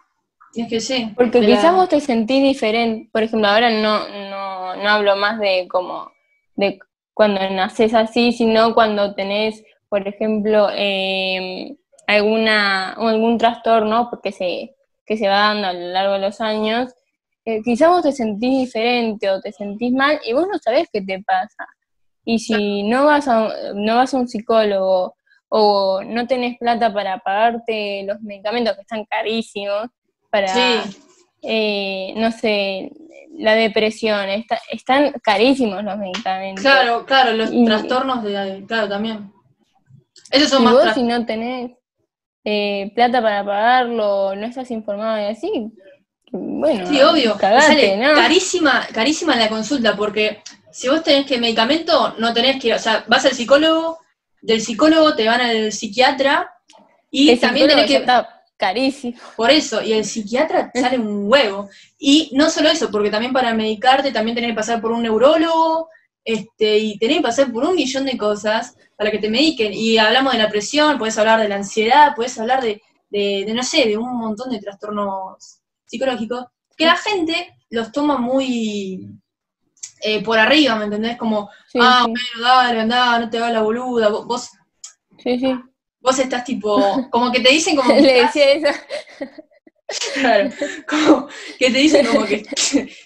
Es 0.54 0.68
que 0.68 0.80
sí. 0.80 1.12
Porque 1.16 1.40
quizás 1.40 1.74
vos 1.74 1.88
te 1.88 2.00
sentís 2.00 2.42
diferente. 2.42 3.08
Por 3.12 3.22
ejemplo, 3.22 3.48
ahora 3.48 3.70
no, 3.70 4.08
no, 4.08 4.76
no 4.76 4.88
hablo 4.88 5.16
más 5.16 5.38
de 5.38 5.66
como 5.68 6.10
de 6.56 6.78
cuando 7.14 7.40
naces 7.50 7.94
así, 7.94 8.32
sino 8.32 8.74
cuando 8.74 9.14
tenés, 9.14 9.62
por 9.88 10.06
ejemplo, 10.06 10.68
eh, 10.74 11.76
alguna 12.06 12.92
algún 12.92 13.38
trastorno 13.38 14.08
porque 14.10 14.32
se, 14.32 14.74
que 15.06 15.16
se 15.16 15.28
va 15.28 15.54
dando 15.54 15.68
a 15.68 15.72
lo 15.72 15.88
largo 15.88 16.12
de 16.14 16.18
los 16.20 16.40
años, 16.40 16.92
eh, 17.44 17.60
quizás 17.62 17.88
vos 17.88 18.02
te 18.02 18.12
sentís 18.12 18.66
diferente 18.66 19.30
o 19.30 19.40
te 19.40 19.52
sentís 19.52 19.92
mal 19.92 20.20
y 20.24 20.32
vos 20.32 20.46
no 20.50 20.58
sabés 20.58 20.88
qué 20.92 21.00
te 21.00 21.22
pasa. 21.22 21.66
Y 22.24 22.38
si 22.38 22.84
no 22.84 23.06
vas 23.06 23.26
a, 23.26 23.48
no 23.74 23.96
vas 23.96 24.14
a 24.14 24.18
un 24.18 24.28
psicólogo 24.28 25.16
o 25.48 26.02
no 26.04 26.26
tenés 26.26 26.56
plata 26.58 26.92
para 26.92 27.18
pagarte 27.18 28.04
los 28.04 28.20
medicamentos 28.20 28.74
que 28.74 28.82
están 28.82 29.04
carísimos, 29.06 29.88
para, 30.32 30.84
eh, 31.42 32.14
no 32.16 32.32
sé, 32.32 32.90
la 33.36 33.54
depresión. 33.54 34.26
están 34.70 35.12
carísimos 35.22 35.84
los 35.84 35.98
medicamentos. 35.98 36.64
Claro, 36.64 37.04
claro, 37.04 37.32
los 37.32 37.50
trastornos 37.66 38.24
de, 38.24 38.64
claro, 38.66 38.88
también. 38.88 39.30
Esos 40.30 40.48
son 40.48 40.64
más 40.64 40.72
vos 40.72 40.94
si 40.94 41.02
no 41.02 41.26
tenés 41.26 41.72
eh, 42.44 42.90
plata 42.94 43.20
para 43.20 43.44
pagarlo, 43.44 44.34
no 44.34 44.46
estás 44.46 44.70
informado 44.70 45.20
y 45.20 45.30
así, 45.30 45.70
bueno, 46.32 46.86
sí, 46.86 47.02
obvio. 47.02 47.36
carísima, 47.36 48.86
carísima 48.90 49.36
la 49.36 49.50
consulta, 49.50 49.94
porque 49.94 50.42
si 50.70 50.88
vos 50.88 51.02
tenés 51.02 51.26
que 51.26 51.38
medicamento, 51.38 52.14
no 52.18 52.32
tenés 52.32 52.60
que, 52.60 52.72
o 52.72 52.78
sea, 52.78 53.04
vas 53.06 53.26
al 53.26 53.32
psicólogo, 53.32 53.98
del 54.40 54.62
psicólogo 54.62 55.14
te 55.14 55.26
van 55.26 55.42
al 55.42 55.72
psiquiatra 55.72 56.50
y 57.10 57.36
también 57.36 57.68
tenés 57.68 57.86
que 57.86 58.06
Carísimo. 58.62 59.18
Por 59.34 59.50
eso, 59.50 59.82
y 59.82 59.92
el 59.92 60.04
psiquiatra 60.04 60.70
sale 60.72 60.96
un 60.96 61.28
huevo. 61.28 61.68
Y 61.98 62.30
no 62.32 62.48
solo 62.48 62.68
eso, 62.68 62.92
porque 62.92 63.10
también 63.10 63.32
para 63.32 63.52
medicarte 63.54 64.12
también 64.12 64.36
tenés 64.36 64.50
que 64.50 64.56
pasar 64.56 64.80
por 64.80 64.92
un 64.92 65.02
neurólogo, 65.02 65.88
este, 66.24 66.78
y 66.78 66.96
tenés 66.96 67.16
que 67.16 67.22
pasar 67.24 67.50
por 67.50 67.64
un 67.64 67.74
millón 67.74 68.04
de 68.04 68.16
cosas 68.16 68.76
para 68.96 69.10
que 69.10 69.18
te 69.18 69.28
mediquen. 69.28 69.72
Y 69.72 69.98
hablamos 69.98 70.32
de 70.34 70.38
la 70.38 70.48
presión, 70.48 70.96
puedes 70.96 71.18
hablar 71.18 71.40
de 71.40 71.48
la 71.48 71.56
ansiedad, 71.56 72.14
puedes 72.14 72.38
hablar 72.38 72.62
de, 72.62 72.80
de, 73.10 73.52
no 73.52 73.64
sé, 73.64 73.88
de 73.88 73.96
un 73.96 74.16
montón 74.16 74.50
de 74.50 74.60
trastornos 74.60 75.58
psicológicos 75.84 76.46
que 76.76 76.86
la 76.86 76.96
gente 76.96 77.56
los 77.68 77.90
toma 77.90 78.16
muy 78.16 79.08
eh, 80.02 80.22
por 80.22 80.38
arriba, 80.38 80.76
¿me 80.76 80.84
entendés? 80.84 81.16
Como, 81.16 81.50
Sí, 81.66 81.80
ah, 81.82 82.04
sí. 82.04 82.12
bueno, 82.12 82.48
dale, 82.48 82.80
andá, 82.80 83.18
no 83.18 83.28
te 83.28 83.40
va 83.40 83.50
la 83.50 83.62
boluda, 83.62 84.08
vos, 84.08 84.50
Sí, 85.18 85.36
sí. 85.36 85.52
Vos 86.02 86.18
estás 86.18 86.44
tipo, 86.44 87.08
como 87.10 87.30
que 87.32 87.40
te 87.40 87.50
dicen 87.50 87.76
como 87.76 87.88
que 87.94 88.00
Le 88.02 88.20
estás- 88.20 88.34
decía 88.34 88.52
eso. 88.52 88.80
Claro, 90.14 90.50
como 90.88 91.28
que 91.58 91.70
te 91.70 91.78
dicen 91.78 92.06
como 92.06 92.24
que, 92.26 92.42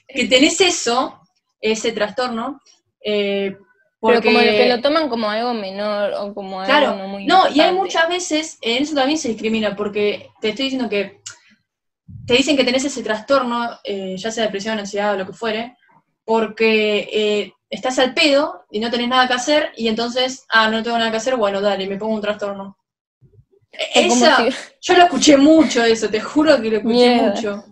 que 0.09 0.25
tenés 0.27 0.61
eso, 0.61 1.21
ese 1.61 1.91
trastorno, 1.93 2.61
eh, 3.05 3.57
Pero 4.01 4.23
como 4.23 4.39
que 4.39 4.69
lo 4.69 4.81
toman 4.81 5.09
como 5.09 5.29
algo 5.29 5.53
menor 5.53 6.13
o 6.15 6.33
como 6.33 6.63
claro, 6.65 6.91
algo 6.93 7.03
no 7.03 7.09
muy 7.09 7.27
no, 7.27 7.49
y 7.53 7.61
hay 7.61 7.73
muchas 7.73 8.09
veces, 8.09 8.59
en 8.61 8.83
eso 8.85 8.95
también 8.95 9.19
se 9.19 9.29
discrimina, 9.29 9.75
porque 9.75 10.31
te 10.41 10.51
estoy 10.51 10.67
diciendo 10.67 10.89
que 10.89 11.21
te 12.25 12.35
dicen 12.35 12.57
que 12.57 12.63
tenés 12.65 12.85
ese 12.85 13.03
trastorno, 13.03 13.69
eh, 13.83 14.15
ya 14.17 14.31
sea 14.31 14.45
depresión, 14.45 14.79
ansiedad 14.79 15.15
o 15.15 15.17
lo 15.19 15.27
que 15.27 15.33
fuere, 15.33 15.77
porque 16.25 17.09
eh, 17.13 17.53
estás 17.69 17.99
al 17.99 18.15
pedo 18.15 18.65
y 18.71 18.79
no 18.79 18.91
tenés 18.93 19.09
nada 19.09 19.27
que 19.27 19.35
hacer, 19.35 19.73
y 19.77 19.89
entonces, 19.89 20.45
ah, 20.51 20.69
no 20.69 20.85
tengo 20.85 20.99
nada 20.99 21.11
que 21.11 21.17
hacer, 21.17 21.35
bueno, 21.37 21.61
dale, 21.61 21.89
me 21.89 21.97
pongo 21.97 22.15
un 22.15 22.21
trastorno. 22.21 22.79
Es 23.95 24.09
como 24.09 24.25
Esa, 24.27 24.37
si- 24.51 24.57
yo 24.81 24.95
lo 24.95 25.03
escuché 25.05 25.37
mucho 25.37 25.85
eso, 25.85 26.09
te 26.09 26.21
juro 26.21 26.61
que 26.61 26.71
lo 26.71 26.77
escuché 26.79 26.95
Mierda. 27.15 27.31
mucho. 27.35 27.65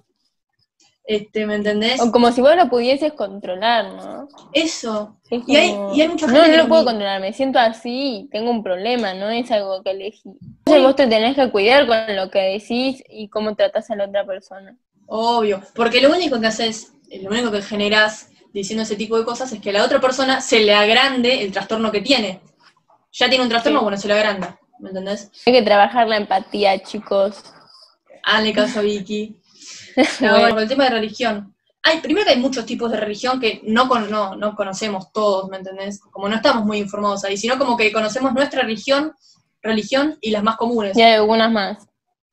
Este, 1.07 1.45
¿me 1.47 1.57
entendés? 1.57 2.01
O 2.01 2.11
como 2.11 2.33
si 2.33 2.41
vos 2.41 2.57
lo 2.57 2.69
pudieses 2.71 3.13
controlar, 3.13 3.93
¿no? 3.93 4.27
Eso. 4.55 5.19
Es 5.31 5.43
Y 5.47 5.55
hay- 5.57 5.77
y 5.95 6.01
hay 6.01 6.09
mucha 6.09 6.27
No, 6.27 6.33
gente 6.33 6.57
no 6.57 6.63
lo 6.63 6.69
puedo 6.69 6.85
controlar, 6.87 7.21
me 7.21 7.33
siento 7.35 7.59
así 7.59 8.27
tengo 8.33 8.51
un 8.51 8.63
problema, 8.63 9.13
no 9.13 9.29
es 9.29 9.51
algo 9.51 9.83
que 9.83 9.91
elegí. 9.91 10.31
Entonces 10.61 10.83
vos 10.83 10.97
te 10.97 11.07
tenés 11.07 11.37
que 11.37 11.51
cuidar 11.51 11.87
con 11.87 11.99
lo 12.17 12.31
que 12.31 12.39
decís 12.59 13.05
y 13.11 13.29
cómo 13.29 13.55
tratás 13.55 13.91
a 13.91 13.97
la 13.97 14.07
otra 14.07 14.25
persona. 14.25 14.77
Obvio. 15.07 15.61
Porque 15.75 16.01
lo 16.01 16.11
único 16.11 16.41
que 16.41 16.47
haces, 16.47 16.95
lo 17.21 17.29
único 17.31 17.51
que 17.51 17.61
generás 17.61 18.31
diciendo 18.55 18.85
ese 18.85 18.97
tipo 18.97 19.19
de 19.19 19.25
cosas 19.27 19.53
es 19.53 19.61
que 19.61 19.71
a 19.71 19.75
la 19.75 19.85
otra 19.85 20.01
persona 20.01 20.41
se 20.41 20.61
le 20.61 20.73
agrande 20.75 21.43
el 21.43 21.53
trastorno 21.53 21.93
que 21.93 22.01
tiene. 22.01 22.41
Ya 23.13 23.29
tiene 23.29 23.45
un 23.45 23.51
trastorno, 23.51 23.81
Sí. 23.81 23.83
bueno, 23.83 23.99
se 23.99 24.09
le 24.09 24.15
agranda. 24.15 24.59
¿Me 24.79 24.91
entendés? 24.91 25.31
Hay 25.47 25.53
que 25.53 25.63
trabajar 25.63 26.07
la 26.09 26.17
empatía, 26.17 26.83
chicos. 26.83 27.43
Hazle 28.25 28.53
caso 28.53 28.81
a 28.81 28.83
Vicky. 28.83 29.37
No, 30.21 30.31
Bueno. 30.33 30.49
con 30.51 30.59
el 30.65 30.69
tema 30.69 30.85
de 30.85 30.91
religión. 30.91 31.55
Hay, 31.83 32.01
primero 32.01 32.27
que 32.27 32.33
hay 32.33 32.41
muchos 32.41 32.67
tipos 32.67 32.91
de 32.91 32.99
religión 32.99 33.39
que 33.39 33.61
no, 33.65 33.89
con, 33.89 34.11
no, 34.11 34.35
no 34.35 34.57
conocemos 34.57 35.13
todos, 35.13 35.49
¿me 35.51 35.59
entendés? 35.59 36.01
Como 36.11 36.29
no 36.29 36.35
estamos 36.37 36.65
muy 36.65 36.79
informados 36.79 37.25
ahí, 37.25 37.37
sino 37.37 37.57
como 37.59 37.77
que 37.77 37.93
conocemos 37.93 38.33
nuestra 38.33 38.63
religión, 38.63 39.13
religión 39.63 40.19
y 40.21 40.31
las 40.31 40.43
más 40.43 40.57
comunes. 40.57 40.97
Y 40.97 41.03
hay 41.03 41.13
algunas 41.13 41.53
más. 41.53 41.87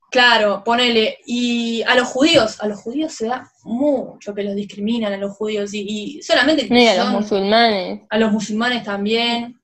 Claro, 0.09 0.63
ponele. 0.63 1.19
Y 1.25 1.83
a 1.83 1.95
los 1.95 2.07
judíos, 2.07 2.59
a 2.61 2.67
los 2.67 2.81
judíos 2.81 3.13
se 3.13 3.27
da 3.27 3.51
mucho 3.63 4.33
que 4.33 4.43
los 4.43 4.55
discriminan 4.55 5.13
a 5.13 5.17
los 5.17 5.35
judíos 5.37 5.73
y, 5.73 6.17
y 6.17 6.21
solamente 6.23 6.65
y 6.69 6.87
a 6.87 7.03
los 7.03 7.09
musulmanes. 7.13 8.01
a 8.09 8.17
los 8.17 8.31
musulmanes 8.31 8.83
también, 8.83 9.61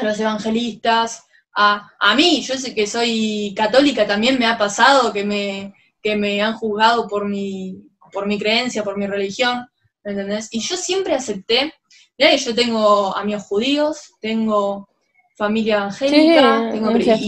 a 0.00 0.04
los 0.04 0.18
evangelistas, 0.18 1.24
a, 1.54 1.88
a 2.00 2.14
mí, 2.14 2.42
yo 2.42 2.56
sé 2.56 2.74
que 2.74 2.86
soy 2.86 3.54
católica, 3.56 4.06
también 4.06 4.38
me 4.38 4.46
ha 4.46 4.58
pasado 4.58 5.12
que 5.12 5.24
me, 5.24 5.72
que 6.02 6.16
me 6.16 6.42
han 6.42 6.54
juzgado 6.54 7.06
por 7.08 7.28
mi, 7.28 7.76
por 8.12 8.26
mi 8.26 8.38
creencia, 8.38 8.82
por 8.84 8.96
mi 8.98 9.06
religión, 9.06 9.66
¿me 10.04 10.12
entendés? 10.12 10.48
Y 10.52 10.60
yo 10.60 10.76
siempre 10.76 11.14
acepté, 11.14 11.72
mirá 12.18 12.30
que 12.30 12.38
yo 12.38 12.54
tengo 12.54 13.16
amigos 13.16 13.44
judíos, 13.44 14.12
tengo 14.20 14.88
familia 15.36 15.76
evangélica, 15.78 16.68
tengo 16.72 16.86
y- 17.22 17.26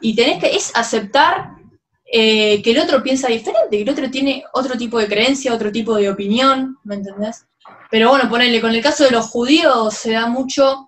y 0.00 0.14
tenés 0.16 0.38
que, 0.40 0.54
es 0.56 0.72
aceptar 0.74 1.52
eh, 2.10 2.62
que 2.62 2.70
el 2.70 2.78
otro 2.78 3.02
piensa 3.02 3.28
diferente, 3.28 3.70
que 3.76 3.82
el 3.82 3.90
otro 3.90 4.10
tiene 4.10 4.44
otro 4.52 4.76
tipo 4.78 4.98
de 4.98 5.08
creencia, 5.08 5.52
otro 5.52 5.72
tipo 5.72 5.96
de 5.96 6.08
opinión, 6.08 6.76
¿me 6.84 6.94
entendés? 6.96 7.46
Pero 7.90 8.10
bueno, 8.10 8.28
ponele, 8.30 8.60
con 8.60 8.70
el 8.72 8.80
caso 8.82 9.04
de 9.04 9.10
los 9.10 9.26
judíos 9.26 9.92
se 9.94 10.12
da 10.12 10.26
mucho 10.28 10.85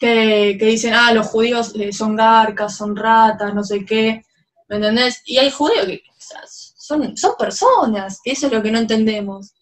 que, 0.00 0.56
que 0.58 0.66
dicen, 0.66 0.94
ah, 0.94 1.12
los 1.12 1.26
judíos 1.28 1.72
eh, 1.78 1.92
son 1.92 2.16
garcas, 2.16 2.76
son 2.76 2.96
ratas, 2.96 3.54
no 3.54 3.62
sé 3.62 3.84
qué, 3.84 4.24
¿me 4.68 4.76
entendés? 4.76 5.22
Y 5.26 5.36
hay 5.38 5.50
judíos 5.50 5.86
que 5.86 6.02
o 6.08 6.20
sea, 6.20 6.40
son, 6.46 7.16
son 7.16 7.32
personas, 7.38 8.20
que 8.24 8.32
eso 8.32 8.46
es 8.46 8.52
lo 8.52 8.62
que 8.62 8.70
no 8.72 8.78
entendemos. 8.78 9.52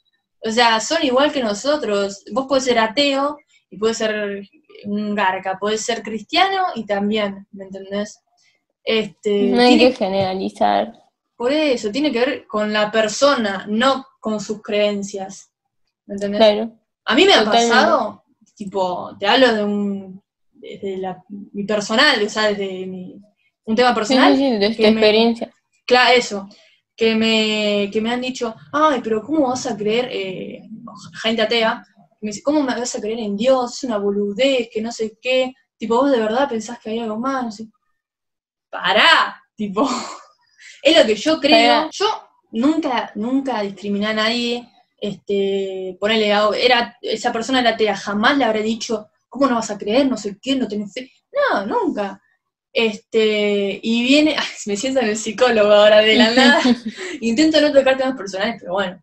O 0.44 0.50
sea, 0.50 0.80
son 0.80 1.02
igual 1.02 1.32
que 1.32 1.42
nosotros. 1.42 2.24
Vos 2.32 2.46
podés 2.46 2.64
ser 2.64 2.78
ateo 2.78 3.36
y 3.70 3.76
puedes 3.76 3.96
ser 3.98 4.42
un 4.84 5.14
garca, 5.14 5.58
podés 5.58 5.84
ser 5.84 6.02
cristiano 6.02 6.66
y 6.76 6.86
también, 6.86 7.46
¿me 7.50 7.64
entendés? 7.64 8.20
Este, 8.84 9.48
No 9.50 9.60
hay 9.60 9.76
tiene- 9.76 9.90
que 9.90 9.96
generalizar. 9.96 10.92
por 11.36 11.52
eso, 11.52 11.90
tiene 11.90 12.12
que 12.12 12.20
ver 12.20 12.46
con 12.46 12.72
la 12.72 12.90
persona, 12.92 13.66
no 13.68 14.06
con 14.20 14.40
sus 14.40 14.62
creencias. 14.62 15.50
¿Me 16.06 16.14
entendés? 16.14 16.38
Claro. 16.38 16.72
A 17.04 17.14
mí 17.14 17.24
me 17.24 17.34
ha 17.34 17.44
Totalmente. 17.44 17.68
pasado, 17.74 18.22
tipo, 18.54 19.16
te 19.18 19.26
hablo 19.26 19.52
de 19.54 19.64
un, 19.64 20.22
desde 20.60 20.98
la, 20.98 21.22
mi 21.28 21.64
personal, 21.64 22.22
o 22.22 22.28
sea, 22.28 22.48
desde 22.48 22.86
mi, 22.86 23.20
un 23.64 23.76
tema 23.76 23.94
personal, 23.94 24.36
sí, 24.36 24.42
sí, 24.42 24.82
de 24.82 24.90
me- 24.90 24.90
experiencia. 24.90 25.52
claro, 25.86 26.16
eso, 26.16 26.48
que 26.96 27.14
me, 27.14 27.90
que 27.92 28.00
me 28.00 28.10
han 28.10 28.20
dicho, 28.20 28.54
ay, 28.72 29.00
pero 29.02 29.22
¿cómo 29.22 29.48
vas 29.48 29.66
a 29.66 29.76
creer, 29.76 30.08
eh, 30.10 30.62
gente 31.22 31.42
atea, 31.42 31.82
me 32.20 32.30
dice, 32.30 32.42
¿cómo 32.42 32.62
me 32.62 32.74
vas 32.74 32.94
a 32.96 33.00
creer 33.00 33.20
en 33.20 33.36
Dios? 33.36 33.76
Es 33.76 33.84
una 33.84 33.98
boludez, 33.98 34.68
que 34.72 34.80
no 34.80 34.90
sé 34.90 35.16
qué, 35.20 35.52
tipo, 35.76 35.96
vos 35.96 36.10
de 36.10 36.18
verdad 36.18 36.48
pensás 36.48 36.78
que 36.80 36.90
hay 36.90 36.98
algo 36.98 37.18
más, 37.18 37.44
no 37.44 37.52
sé. 37.52 37.68
Pará, 38.70 39.42
tipo, 39.56 39.88
es 40.82 40.96
lo 40.96 41.06
que 41.06 41.14
yo 41.14 41.40
creo. 41.40 41.88
Yo 41.92 42.06
nunca, 42.52 43.12
nunca 43.14 43.62
discriminé 43.62 44.06
a 44.08 44.14
nadie, 44.14 44.68
este, 45.00 45.96
ponele, 46.00 46.28
era, 46.62 46.96
esa 47.00 47.32
persona 47.32 47.60
era 47.60 47.70
atea, 47.70 47.96
jamás 47.96 48.36
le 48.36 48.44
habré 48.44 48.62
dicho, 48.62 49.08
¿cómo 49.28 49.46
no 49.46 49.56
vas 49.56 49.70
a 49.70 49.78
creer? 49.78 50.06
No 50.08 50.16
sé 50.16 50.36
qué, 50.40 50.56
no 50.56 50.68
tenés 50.68 50.92
fe. 50.92 51.10
No, 51.32 51.66
nunca. 51.66 52.20
Este, 52.72 53.80
y 53.82 54.02
viene, 54.02 54.36
ay, 54.38 54.46
me 54.66 54.76
siento 54.76 55.00
en 55.00 55.08
el 55.08 55.16
psicólogo 55.16 55.72
ahora 55.72 56.00
de 56.00 56.14
la 56.16 56.30
nada. 56.34 56.60
Intento 57.20 57.60
no 57.60 57.72
tocar 57.72 57.96
temas 57.96 58.16
personales, 58.16 58.56
pero 58.60 58.72
bueno. 58.74 59.02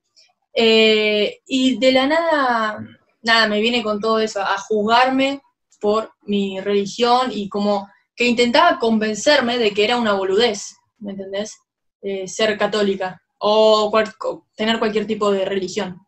Eh, 0.54 1.40
y 1.46 1.78
de 1.80 1.92
la 1.92 2.08
nada, 2.08 2.80
nada, 3.22 3.48
me 3.48 3.60
viene 3.60 3.84
con 3.84 4.00
todo 4.00 4.20
eso, 4.20 4.42
a 4.42 4.58
juzgarme 4.58 5.42
por 5.82 6.14
mi 6.22 6.60
religión 6.62 7.30
y 7.32 7.50
como 7.50 7.90
que 8.16 8.26
intentaba 8.26 8.80
convencerme 8.80 9.58
de 9.58 9.72
que 9.74 9.84
era 9.84 9.98
una 9.98 10.14
boludez, 10.14 10.78
¿me 11.00 11.12
entendés? 11.12 11.58
Eh, 12.02 12.28
ser 12.28 12.58
católica 12.58 13.22
o 13.40 13.90
cual- 13.92 14.14
tener 14.56 14.80
cualquier 14.80 15.06
tipo 15.06 15.30
de 15.32 15.44
religión, 15.44 15.98
¿me 15.98 16.05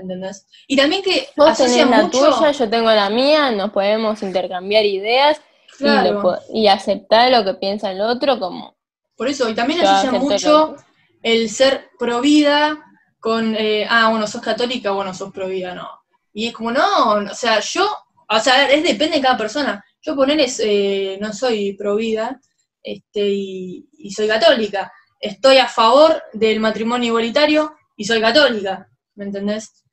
entendés? 0.00 0.46
Y 0.66 0.76
también 0.76 1.02
que 1.02 1.28
Vos 1.36 1.56
tenés 1.56 1.88
la 1.88 2.02
mucho... 2.02 2.34
tuya, 2.34 2.52
yo 2.52 2.70
tengo 2.70 2.90
la 2.90 3.10
mía, 3.10 3.50
nos 3.50 3.70
podemos 3.70 4.22
intercambiar 4.22 4.84
ideas 4.84 5.40
y, 5.78 5.84
lo 5.84 6.70
aceptar 6.70 7.30
lo 7.30 7.44
que 7.44 7.54
piensa 7.54 7.90
el 7.90 8.00
otro 8.00 8.38
como 8.38 8.76
Por 9.16 9.28
eso, 9.28 9.48
y 9.48 9.54
también 9.54 9.80
asocia 9.80 10.12
mucho 10.12 10.76
el 11.22 11.48
ser 11.48 11.90
pro 11.98 12.20
vida 12.20 12.78
con, 13.20 13.54
eh, 13.56 13.86
ah, 13.88 14.08
bueno, 14.10 14.26
sos 14.26 14.42
católica, 14.42 14.90
bueno, 14.90 15.14
sos 15.14 15.32
pro 15.32 15.46
vida, 15.46 15.74
no. 15.74 15.88
Y 16.32 16.48
es 16.48 16.52
como, 16.52 16.72
no, 16.72 17.12
o 17.12 17.34
sea, 17.34 17.60
yo, 17.60 17.88
o 18.28 18.40
sea, 18.40 18.68
es 18.70 18.82
depende 18.82 19.16
de 19.16 19.22
cada 19.22 19.36
persona. 19.36 19.84
Yo 20.00 20.16
ponerles, 20.16 20.60
eh, 20.64 21.18
no 21.20 21.32
soy 21.32 21.74
pro 21.74 21.94
vida, 21.94 22.40
este, 22.82 23.28
y, 23.28 23.88
y 23.92 24.10
soy 24.10 24.26
católica. 24.26 24.92
Estoy 25.20 25.58
a 25.58 25.68
favor 25.68 26.20
del 26.32 26.58
matrimonio 26.58 27.08
igualitario 27.08 27.76
y 27.96 28.04
soy 28.04 28.20
católica, 28.20 28.88
¿me 29.14 29.24
entendés? 29.26 29.84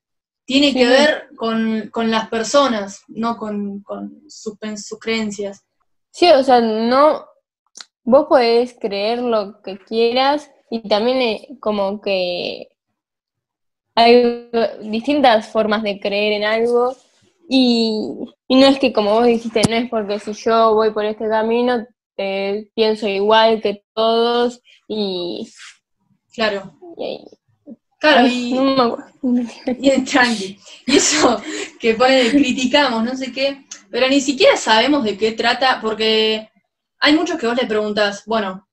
Tiene 0.46 0.74
que 0.74 0.88
ver 0.88 1.30
con, 1.36 1.90
con 1.92 2.10
las 2.10 2.30
personas, 2.30 3.02
no 3.08 3.38
con, 3.38 3.82
con 3.82 4.24
sus, 4.28 4.56
sus 4.78 5.00
creencias. 5.00 5.64
Sí, 6.12 6.30
o 6.30 6.44
sea, 6.44 6.60
no, 6.60 7.26
vos 8.04 8.26
podés 8.28 8.76
creer 8.80 9.20
lo 9.20 9.62
que 9.62 9.78
quieras 9.78 10.50
y 10.72 10.88
también 10.88 11.18
eh, 11.22 11.48
como 11.60 12.02
que 12.02 12.70
hay 13.96 14.50
distintas 14.84 15.50
formas 15.52 15.84
de 15.84 16.00
creer 16.00 16.34
en 16.34 16.44
algo 16.44 16.96
y, 17.48 18.02
y 18.48 18.56
no 18.60 18.68
es 18.68 18.80
que 18.80 18.94
como 18.94 19.14
vos 19.14 19.26
dijiste, 19.26 19.62
no 19.70 19.76
es 19.76 19.90
porque 19.90 20.20
si 20.20 20.34
yo 20.34 20.74
voy 20.74 20.92
por 20.92 21.06
este 21.06 21.28
camino 21.28 21.86
eh, 22.18 22.70
pienso 22.76 23.08
igual 23.08 23.62
que 23.62 23.84
todos 23.94 24.62
y, 24.88 25.48
Claro, 26.34 26.74
y- 26.98 27.26
claro, 28.00 28.28
y. 28.28 28.56
Y 29.80 30.02
tranqui. 30.02 30.60
Y 30.86 30.98
eso 30.98 31.42
que 31.80 31.94
pone 31.96 32.30
criticamos, 32.32 33.04
no 33.04 33.16
sé 33.16 33.32
qué, 33.32 33.66
pero 33.92 34.08
ni 34.08 34.22
siquiera 34.22 34.56
sabemos 34.58 35.04
de 35.04 35.18
qué 35.18 35.34
trata, 35.34 35.80
porque 35.82 36.50
hay 37.00 37.14
muchos 37.16 37.38
que 37.40 37.48
vos 37.48 37.58
le 37.58 37.68
preguntás, 37.68 38.24
bueno, 38.26 38.68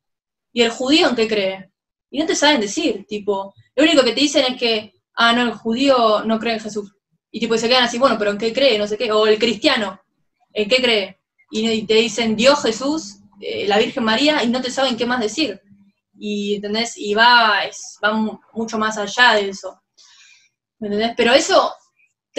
¿y 0.53 0.63
el 0.63 0.71
judío 0.71 1.09
en 1.09 1.17
qué 1.17 1.29
cree? 1.29 1.71
Y 2.11 2.19
no 2.19 2.27
te 2.27 2.37
saben 2.37 2.61
decir, 2.61 3.05
tipo, 3.09 3.55
lo 3.75 3.85
único 3.85 4.03
que 4.03 4.13
te 4.13 4.21
dicen 4.21 4.45
es 4.49 4.59
que, 4.59 4.95
ah, 5.15 5.33
no, 5.33 5.43
el 5.43 5.53
judío 5.53 6.23
no 6.25 6.39
cree 6.39 6.55
en 6.55 6.61
Jesús. 6.61 6.93
Y 7.31 7.41
tipo, 7.41 7.59
se 7.59 7.69
quedan 7.69 7.85
así, 7.85 7.99
bueno, 7.99 8.17
pero 8.19 8.31
¿en 8.31 8.39
qué 8.39 8.53
cree? 8.53 8.79
No 8.79 8.87
sé 8.87 8.97
qué. 8.97 9.13
O 9.13 9.27
el 9.27 9.39
cristiano, 9.39 10.01
¿en 10.53 10.69
qué 10.69 10.77
cree? 10.77 11.21
Y, 11.51 11.69
y 11.69 11.83
te 11.83 11.95
dicen 11.95 12.37
Dios, 12.37 12.63
Jesús, 12.63 13.19
eh, 13.41 13.67
la 13.67 13.79
Virgen 13.79 14.05
María, 14.05 14.43
y 14.43 14.49
no 14.49 14.63
te 14.63 14.71
saben 14.71 14.97
qué 14.97 15.07
más 15.07 15.21
decir. 15.21 15.61
Y 16.19 16.57
¿entendés? 16.57 16.97
Y 16.97 17.15
va, 17.15 17.65
es, 17.65 17.99
va 18.03 18.13
mucho 18.53 18.79
más 18.79 18.99
allá 18.99 19.35
de 19.35 19.51
eso. 19.51 19.81
¿Me 20.79 20.89
entendés? 20.89 21.15
Pero 21.17 21.33
eso, 21.33 21.75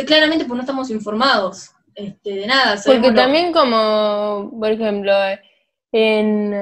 claramente 0.06 0.46
pues 0.46 0.56
no 0.56 0.62
estamos 0.62 0.90
informados 0.90 1.72
este, 1.96 2.32
de 2.32 2.48
nada. 2.48 2.80
Porque 2.86 3.12
también 3.12 3.52
como, 3.52 4.52
por 4.60 4.72
ejemplo, 4.72 5.12
en, 5.92 6.54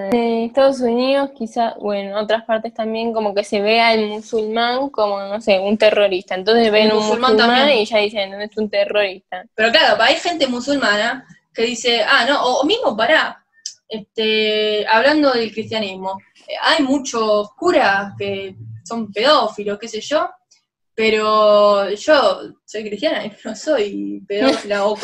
Estados 0.45 0.79
Unidos, 0.79 1.31
quizá, 1.35 1.73
o 1.79 1.93
en 1.93 2.13
otras 2.13 2.45
partes 2.45 2.73
también, 2.73 3.11
como 3.11 3.33
que 3.33 3.43
se 3.43 3.59
ve 3.59 3.81
al 3.81 4.07
musulmán 4.07 4.89
como, 4.89 5.19
no 5.19 5.41
sé, 5.41 5.59
un 5.59 5.77
terrorista. 5.77 6.35
Entonces 6.35 6.71
ven 6.71 6.91
un 6.93 7.05
musulmán, 7.05 7.69
y 7.71 7.85
ya 7.85 7.97
dicen, 7.97 8.31
no 8.31 8.39
es 8.39 8.55
un 8.55 8.69
terrorista. 8.69 9.43
Pero 9.55 9.71
claro, 9.71 10.01
hay 10.01 10.15
gente 10.15 10.47
musulmana 10.47 11.25
que 11.53 11.63
dice, 11.63 12.03
ah, 12.03 12.25
no, 12.27 12.43
o, 12.43 12.63
mismo 12.65 12.95
para, 12.95 13.43
este, 13.89 14.85
hablando 14.87 15.31
del 15.31 15.51
cristianismo, 15.51 16.17
hay 16.61 16.83
muchos 16.83 17.51
curas 17.53 18.13
que 18.17 18.55
son 18.83 19.11
pedófilos, 19.11 19.79
qué 19.79 19.87
sé 19.87 20.01
yo, 20.01 20.29
pero 20.93 21.89
yo 21.91 22.39
soy 22.65 22.83
cristiana 22.87 23.25
y 23.25 23.31
no 23.43 23.55
soy 23.55 24.23
pedófila, 24.27 24.85
o 24.85 24.97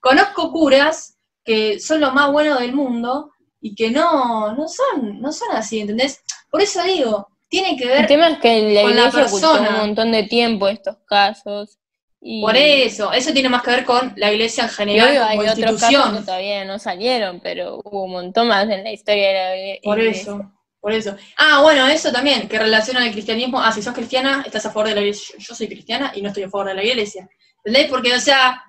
conozco 0.00 0.52
curas 0.52 1.16
que 1.44 1.78
son 1.80 2.00
lo 2.00 2.12
más 2.12 2.30
bueno 2.32 2.58
del 2.58 2.72
mundo 2.72 3.32
y 3.60 3.74
que 3.74 3.90
no, 3.90 4.54
no 4.54 4.68
son, 4.68 5.20
no 5.20 5.32
son 5.32 5.48
así, 5.52 5.80
¿entendés? 5.80 6.22
Por 6.50 6.62
eso 6.62 6.82
digo, 6.82 7.28
tiene 7.48 7.76
que 7.76 7.86
ver 7.86 8.02
El 8.02 8.06
tema 8.06 8.28
es 8.28 8.38
que 8.38 8.72
la 8.72 8.82
con 8.82 8.96
la 8.96 9.10
persona. 9.10 9.68
un 9.70 9.76
montón 9.88 10.12
de 10.12 10.22
tiempo 10.22 10.68
estos 10.68 10.96
casos. 11.06 11.78
Y... 12.22 12.42
Por 12.42 12.56
eso, 12.56 13.12
eso 13.12 13.32
tiene 13.32 13.48
más 13.48 13.62
que 13.62 13.70
ver 13.70 13.84
con 13.84 14.12
la 14.16 14.30
iglesia 14.30 14.64
en 14.64 14.70
general 14.70 15.14
como 15.30 15.42
hay 15.42 15.48
Otros 15.48 15.80
casos 15.80 16.18
que 16.18 16.24
todavía 16.24 16.64
no 16.64 16.78
salieron, 16.78 17.40
pero 17.40 17.80
hubo 17.82 18.04
un 18.04 18.12
montón 18.12 18.48
más 18.48 18.68
en 18.68 18.84
la 18.84 18.92
historia 18.92 19.28
de 19.28 19.34
la 19.34 19.56
iglesia. 19.56 19.80
Por 19.84 20.00
eso, 20.00 20.52
por 20.80 20.92
eso. 20.92 21.14
Ah, 21.36 21.60
bueno, 21.62 21.86
eso 21.86 22.10
también, 22.10 22.48
que 22.48 22.58
relaciona 22.58 23.06
el 23.06 23.12
cristianismo. 23.12 23.60
Ah, 23.60 23.72
si 23.72 23.82
sos 23.82 23.94
cristiana, 23.94 24.42
estás 24.46 24.64
a 24.66 24.70
favor 24.70 24.88
de 24.88 24.94
la 24.94 25.00
iglesia. 25.02 25.36
Yo 25.38 25.54
soy 25.54 25.68
cristiana 25.68 26.12
y 26.14 26.22
no 26.22 26.28
estoy 26.28 26.44
a 26.44 26.50
favor 26.50 26.68
de 26.68 26.74
la 26.74 26.84
iglesia. 26.84 27.28
¿Entendés? 27.64 27.90
Porque, 27.90 28.14
o 28.14 28.20
sea, 28.20 28.62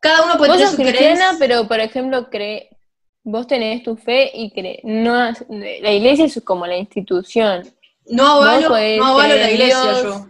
cada 0.00 0.24
uno 0.24 0.36
puede 0.36 0.52
tener 0.52 0.68
su 0.68 0.76
cristiana, 0.76 1.36
pero 1.38 1.68
por 1.68 1.78
ejemplo, 1.78 2.28
cree, 2.28 2.70
vos 3.22 3.46
tenés 3.46 3.84
tu 3.84 3.96
fe 3.96 4.30
y 4.34 4.50
crees, 4.50 4.80
no, 4.82 5.32
la 5.48 5.92
iglesia 5.92 6.24
es 6.24 6.40
como 6.44 6.66
la 6.66 6.76
institución. 6.76 7.62
No 8.06 8.42
avalo, 8.42 8.68
no 8.68 9.06
avalo 9.06 9.34
la 9.36 9.50
iglesia 9.50 10.02
yo. 10.02 10.26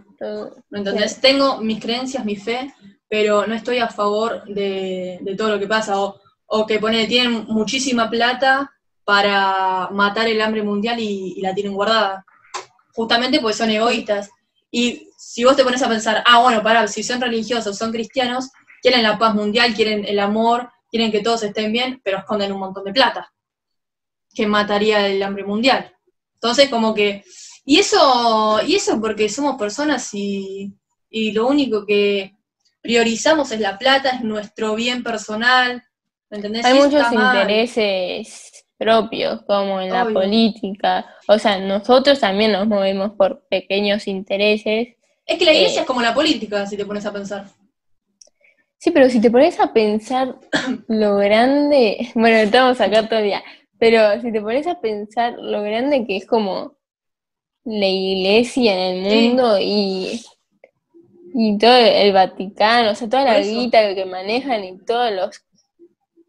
¿Me 0.69 0.79
entendés? 0.79 1.19
Tengo 1.19 1.57
mis 1.57 1.81
creencias, 1.81 2.23
mi 2.23 2.35
fe, 2.35 2.73
pero 3.09 3.45
no 3.47 3.55
estoy 3.55 3.79
a 3.79 3.87
favor 3.87 4.43
de, 4.45 5.19
todo 5.37 5.49
lo 5.49 5.59
que 5.59 5.67
pasa. 5.67 5.95
O, 5.99 6.65
que 6.67 6.79
pone, 6.79 7.07
tienen 7.07 7.45
muchísima 7.47 8.09
plata 8.09 8.71
para 9.05 9.89
matar 9.91 10.27
el 10.27 10.41
hambre 10.41 10.63
mundial 10.63 10.99
y, 10.99 11.39
la 11.41 11.53
tienen 11.53 11.73
guardada. 11.73 12.25
Justamente 12.93 13.39
porque 13.39 13.57
son 13.57 13.69
egoístas. 13.69 14.29
Y 14.71 15.09
si 15.17 15.43
vos 15.43 15.55
te 15.55 15.63
pones 15.63 15.81
a 15.81 15.89
pensar, 15.89 16.23
ah, 16.25 16.41
bueno, 16.41 16.63
para, 16.63 16.87
si 16.87 17.03
son 17.03 17.21
religiosos, 17.21 17.77
son 17.77 17.91
cristianos, 17.91 18.49
quieren 18.81 19.03
la 19.03 19.17
paz 19.17 19.35
mundial, 19.35 19.73
quieren 19.73 20.05
el 20.05 20.19
amor, 20.19 20.71
quieren 20.89 21.11
que 21.11 21.21
todos 21.21 21.43
estén 21.43 21.71
bien, 21.71 22.01
pero 22.03 22.19
esconden 22.19 22.51
un 22.51 22.59
montón 22.59 22.83
de 22.85 22.93
plata, 22.93 23.33
que 24.33 24.47
mataría 24.47 25.07
el 25.07 25.21
hambre 25.21 25.43
mundial. 25.43 25.93
Entonces, 26.35 26.69
como 26.69 26.93
que, 26.93 27.23
y 27.65 27.79
eso, 27.79 28.61
y 28.65 28.75
eso 28.75 28.99
porque 28.99 29.29
somos 29.29 29.57
personas 29.57 30.09
y, 30.13 30.75
lo 31.33 31.47
único 31.47 31.85
que 31.85 32.35
priorizamos 32.81 33.51
es 33.51 33.59
la 33.59 33.77
plata, 33.77 34.09
es 34.09 34.21
nuestro 34.21 34.73
bien 34.75 35.03
personal, 35.03 35.83
¿me 36.29 36.37
entendés? 36.37 36.65
Hay 36.65 36.73
muchos 36.73 37.11
intereses 37.11 38.52
propios, 38.83 39.41
como 39.43 39.79
en 39.79 39.89
la 39.91 40.05
política, 40.05 41.05
o 41.27 41.39
sea, 41.39 41.57
nosotros 41.59 42.19
también 42.19 42.51
nos 42.51 42.67
movemos 42.67 43.11
por 43.13 43.45
pequeños 43.47 44.07
intereses. 44.07 44.89
Es 45.25 45.39
que 45.39 45.45
la 45.45 45.53
iglesia 45.53 45.79
eh, 45.79 45.81
es 45.81 45.87
como 45.87 46.01
la 46.01 46.13
política, 46.13 46.65
si 46.65 46.75
te 46.75 46.85
pones 46.85 47.05
a 47.05 47.13
pensar. 47.13 47.45
Sí, 48.77 48.91
pero 48.91 49.09
si 49.09 49.21
te 49.21 49.31
pones 49.31 49.57
a 49.61 49.71
pensar 49.71 50.35
lo 50.89 51.15
grande, 51.17 52.09
bueno, 52.15 52.37
estamos 52.37 52.81
acá 52.81 53.07
todo 53.07 53.19
el 53.19 53.25
día, 53.25 53.43
pero 53.79 54.21
si 54.21 54.31
te 54.31 54.41
pones 54.41 54.67
a 54.67 54.81
pensar 54.81 55.35
lo 55.39 55.61
grande 55.61 56.05
que 56.05 56.17
es 56.17 56.25
como 56.25 56.75
la 57.63 57.87
iglesia 57.87 58.73
en 58.73 59.05
el 59.05 59.29
mundo 59.29 59.57
y, 59.59 60.21
y 61.33 61.57
todo 61.57 61.77
el 61.77 62.11
Vaticano, 62.11 62.91
o 62.91 62.95
sea, 62.95 63.07
toda 63.07 63.23
la 63.23 63.39
guita 63.39 63.95
que 63.95 64.05
manejan 64.05 64.65
y 64.65 64.77
todos 64.79 65.11
los 65.13 65.39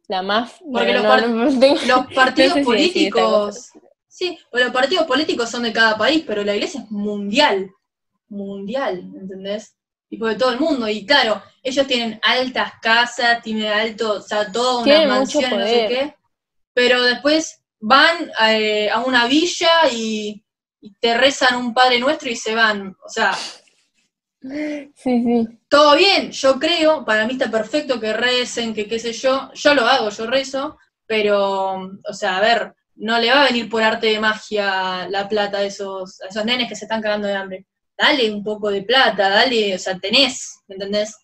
la 0.08 0.22
más 0.22 0.54
porque 0.72 0.92
los, 0.92 2.06
partidos 2.14 2.58
políticos 2.60 3.70
sí 4.08 4.38
los 4.52 4.70
partidos 4.70 5.06
políticos 5.06 5.50
son 5.50 5.62
de 5.62 5.72
cada 5.72 5.96
país 5.96 6.24
pero 6.26 6.44
la 6.44 6.54
iglesia 6.54 6.82
es 6.82 6.90
mundial 6.90 7.70
mundial 8.28 8.98
¿entendés? 9.20 9.76
tipo 10.08 10.26
de 10.26 10.36
todo 10.36 10.52
el 10.52 10.60
mundo 10.60 10.88
y 10.88 11.06
claro 11.06 11.42
ellos 11.64 11.86
tienen 11.86 12.20
altas 12.22 12.74
casas, 12.80 13.42
tienen 13.42 13.72
alto, 13.72 14.18
o 14.18 14.20
sea, 14.20 14.52
todas 14.52 14.86
unas 14.86 15.08
mansiones, 15.08 15.50
no 15.50 15.66
sé 15.66 15.86
qué, 15.88 16.14
pero 16.74 17.02
después 17.02 17.62
van 17.80 18.30
eh, 18.46 18.90
a 18.90 19.00
una 19.00 19.26
villa 19.26 19.70
y, 19.90 20.42
te 21.00 21.16
rezan 21.16 21.56
un 21.56 21.72
Padre 21.72 21.98
Nuestro 21.98 22.28
y 22.28 22.36
se 22.36 22.54
van, 22.54 22.94
o 23.02 23.08
sea... 23.08 23.34
Sí, 24.44 24.92
sí. 24.94 25.48
Todo 25.68 25.96
bien, 25.96 26.30
yo 26.30 26.58
creo, 26.58 27.04
para 27.04 27.26
mí 27.26 27.32
está 27.32 27.50
perfecto 27.50 27.98
que 27.98 28.12
recen, 28.12 28.74
que 28.74 28.86
qué 28.86 28.98
sé 28.98 29.12
yo, 29.12 29.50
yo 29.54 29.74
lo 29.74 29.86
hago, 29.86 30.10
yo 30.10 30.26
rezo, 30.26 30.78
pero, 31.06 31.74
o 32.06 32.12
sea, 32.12 32.36
a 32.36 32.40
ver, 32.40 32.74
no 32.96 33.18
le 33.18 33.30
va 33.30 33.42
a 33.42 33.46
venir 33.46 33.68
por 33.68 33.82
arte 33.82 34.08
de 34.08 34.20
magia 34.20 35.08
la 35.08 35.28
plata 35.28 35.60
de 35.60 35.68
esos, 35.68 36.20
a 36.20 36.26
esos 36.28 36.44
nenes 36.44 36.68
que 36.68 36.76
se 36.76 36.84
están 36.84 37.00
cagando 37.00 37.26
de 37.26 37.34
hambre. 37.34 37.66
Dale 37.96 38.30
un 38.30 38.44
poco 38.44 38.70
de 38.70 38.82
plata, 38.82 39.30
dale, 39.30 39.74
o 39.74 39.78
sea, 39.78 39.98
tenés, 39.98 40.60
¿me 40.68 40.74
entendés? 40.74 41.16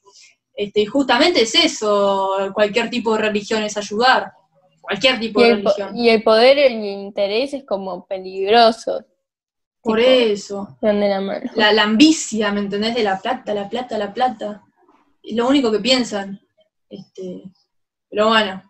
Este, 0.54 0.86
justamente 0.86 1.42
es 1.42 1.54
eso, 1.54 2.50
cualquier 2.54 2.88
tipo 2.90 3.14
de 3.14 3.22
religión 3.22 3.62
es 3.62 3.76
ayudar, 3.76 4.32
cualquier 4.80 5.20
tipo 5.20 5.42
de 5.42 5.56
religión. 5.56 5.96
Y 5.96 6.08
el 6.08 6.22
poder 6.22 6.58
y 6.58 6.62
el 6.62 6.84
interés 6.84 7.52
es 7.54 7.64
como 7.64 8.06
peligroso. 8.06 9.04
Por 9.82 9.98
eso. 9.98 10.76
La, 10.80 10.92
la, 10.92 11.72
la, 11.72 11.82
ambicia, 11.82 12.52
¿me 12.52 12.60
entendés? 12.60 12.94
De 12.94 13.02
la 13.02 13.18
plata, 13.18 13.54
la 13.54 13.68
plata, 13.68 13.96
la 13.96 14.12
plata. 14.12 14.62
Es 15.22 15.34
lo 15.34 15.48
único 15.48 15.72
que 15.72 15.80
piensan. 15.80 16.40
Este, 16.88 17.44
pero 18.08 18.28
bueno. 18.28 18.62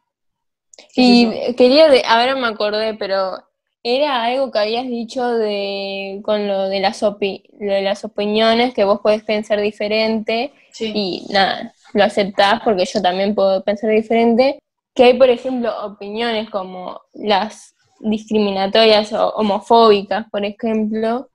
Y 0.94 1.54
quería, 1.56 1.88
ahora 2.06 2.36
me 2.36 2.46
acordé, 2.46 2.94
pero 2.94 3.42
era 3.82 4.22
algo 4.24 4.50
que 4.50 4.58
habías 4.58 4.86
dicho 4.86 5.26
de 5.26 6.20
con 6.22 6.46
lo 6.46 6.68
de 6.68 6.80
las 6.80 7.00
de 7.00 7.82
las 7.82 8.04
opiniones 8.04 8.74
que 8.74 8.84
vos 8.84 9.00
podés 9.00 9.24
pensar 9.24 9.60
diferente 9.60 10.52
y 10.78 11.26
nada 11.30 11.74
lo 11.92 12.04
aceptás 12.04 12.60
porque 12.62 12.84
yo 12.84 13.02
también 13.02 13.34
puedo 13.34 13.62
pensar 13.62 13.90
diferente, 13.90 14.58
que 14.94 15.04
hay, 15.04 15.14
por 15.14 15.30
ejemplo, 15.30 15.72
opiniones 15.84 16.50
como 16.50 17.00
las 17.12 17.74
discriminatorias 18.00 19.12
o 19.12 19.30
homofóbicas, 19.30 20.26
por 20.30 20.44
ejemplo, 20.44 21.30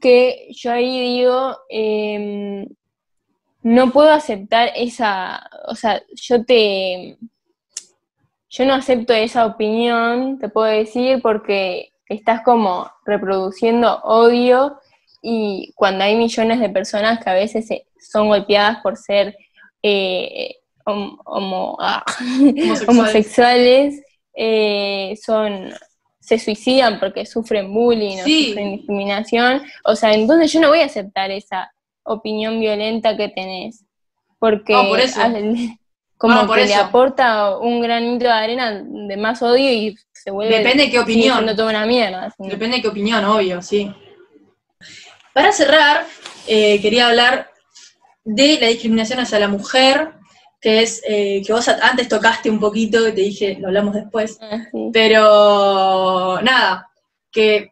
que 0.00 0.48
yo 0.50 0.72
ahí 0.72 1.16
digo, 1.16 1.56
em, 1.68 2.66
no 3.62 3.90
puedo 3.90 4.10
aceptar 4.10 4.70
esa, 4.76 5.48
o 5.66 5.74
sea, 5.74 6.02
yo 6.14 6.44
te, 6.44 7.18
yo 8.50 8.64
no 8.64 8.74
acepto 8.74 9.12
esa 9.12 9.46
opinión, 9.46 10.38
te 10.38 10.48
puedo 10.48 10.66
decir, 10.66 11.20
porque 11.22 11.92
estás 12.08 12.42
como 12.42 12.90
reproduciendo 13.04 14.00
odio 14.02 14.78
y 15.22 15.72
cuando 15.74 16.04
hay 16.04 16.16
millones 16.16 16.60
de 16.60 16.70
personas 16.70 17.22
que 17.22 17.30
a 17.30 17.34
veces 17.34 17.68
son 18.00 18.28
golpeadas 18.28 18.78
por 18.82 18.96
ser 18.96 19.36
eh, 19.82 20.56
ah, 20.86 22.04
homosexuales, 22.88 24.02
eh, 24.34 25.18
son 25.20 25.72
se 26.28 26.38
suicidan 26.38 27.00
porque 27.00 27.24
sufren 27.24 27.72
bullying 27.72 28.18
o 28.18 28.20
sufren 28.20 28.76
discriminación. 28.76 29.62
O 29.84 29.96
sea, 29.96 30.12
entonces 30.12 30.52
yo 30.52 30.60
no 30.60 30.68
voy 30.68 30.80
a 30.80 30.84
aceptar 30.84 31.30
esa 31.30 31.72
opinión 32.02 32.60
violenta 32.60 33.16
que 33.16 33.30
tenés. 33.30 33.84
Porque 34.38 34.74
como 36.18 36.52
que 36.52 36.66
le 36.66 36.74
aporta 36.74 37.56
un 37.56 37.80
granito 37.80 38.26
de 38.26 38.30
arena 38.30 38.84
de 38.84 39.16
más 39.16 39.40
odio 39.40 39.72
y 39.72 39.96
se 40.12 40.30
vuelve 40.30 40.58
Depende 40.58 40.84
de 40.84 40.90
qué 40.90 40.98
opinión. 40.98 41.46
toda 41.56 41.70
una 41.70 41.86
mierda. 41.86 42.34
Depende 42.36 42.76
de 42.76 42.82
qué 42.82 42.88
opinión, 42.88 43.24
obvio, 43.24 43.62
sí. 43.62 43.90
Para 45.32 45.52
cerrar, 45.52 46.04
eh, 46.46 46.78
quería 46.82 47.08
hablar 47.08 47.50
de 48.22 48.58
la 48.60 48.66
discriminación 48.66 49.20
hacia 49.20 49.38
la 49.38 49.48
mujer, 49.48 50.10
que 50.60 50.82
es 50.82 51.02
eh, 51.06 51.42
que 51.46 51.52
vos 51.52 51.68
antes 51.68 52.08
tocaste 52.08 52.50
un 52.50 52.58
poquito, 52.58 53.02
te 53.04 53.12
dije, 53.12 53.56
lo 53.60 53.68
hablamos 53.68 53.94
después, 53.94 54.38
ah, 54.40 54.66
pero 54.92 56.40
nada, 56.42 56.90
que 57.30 57.70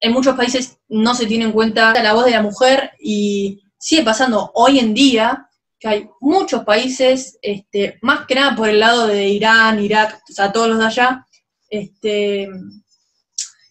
en 0.00 0.12
muchos 0.12 0.36
países 0.36 0.78
no 0.88 1.14
se 1.14 1.26
tiene 1.26 1.44
en 1.44 1.52
cuenta 1.52 1.92
la 2.02 2.14
voz 2.14 2.24
de 2.24 2.32
la 2.32 2.42
mujer 2.42 2.92
y 3.00 3.62
sigue 3.78 4.02
pasando 4.02 4.50
hoy 4.54 4.78
en 4.78 4.94
día 4.94 5.48
que 5.78 5.88
hay 5.88 6.08
muchos 6.20 6.64
países, 6.64 7.38
este, 7.42 7.98
más 8.00 8.26
que 8.26 8.34
nada 8.34 8.56
por 8.56 8.68
el 8.68 8.80
lado 8.80 9.06
de 9.06 9.28
Irán, 9.28 9.82
Irak, 9.82 10.22
o 10.30 10.32
sea, 10.32 10.50
todos 10.50 10.68
los 10.68 10.78
de 10.78 10.86
allá, 10.86 11.26
este, 11.68 12.48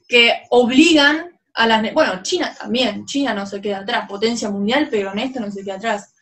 que 0.08 0.44
obligan 0.52 1.40
a 1.56 1.66
las... 1.68 1.94
Bueno, 1.94 2.22
China 2.22 2.56
también, 2.60 3.06
China 3.06 3.34
no 3.34 3.48
se 3.48 3.62
queda 3.62 3.80
atrás, 3.80 4.08
potencia 4.08 4.50
mundial, 4.50 4.90
pero 4.92 5.12
en 5.12 5.20
esto 5.20 5.40
no 5.40 5.50
se 5.52 5.64
queda 5.64 5.76
atrás. 5.76 6.14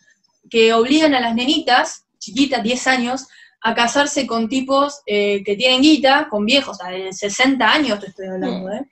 Que 0.49 0.73
obligan 0.73 1.13
a 1.13 1.19
las 1.19 1.35
nenitas, 1.35 2.05
chiquitas, 2.21 2.63
10 2.63 2.87
años, 2.87 3.27
a 3.61 3.75
casarse 3.75 4.25
con 4.25 4.47
tipos 4.47 5.01
eh, 5.05 5.43
que 5.43 5.55
tienen 5.55 5.81
guita, 5.81 6.27
con 6.29 6.45
viejos, 6.45 6.77
o 6.77 6.83
sea, 6.83 6.91
de 6.91 7.11
60 7.11 7.69
años 7.69 7.99
te 7.99 8.07
estoy 8.07 8.27
hablando, 8.27 8.71
¿eh? 8.71 8.89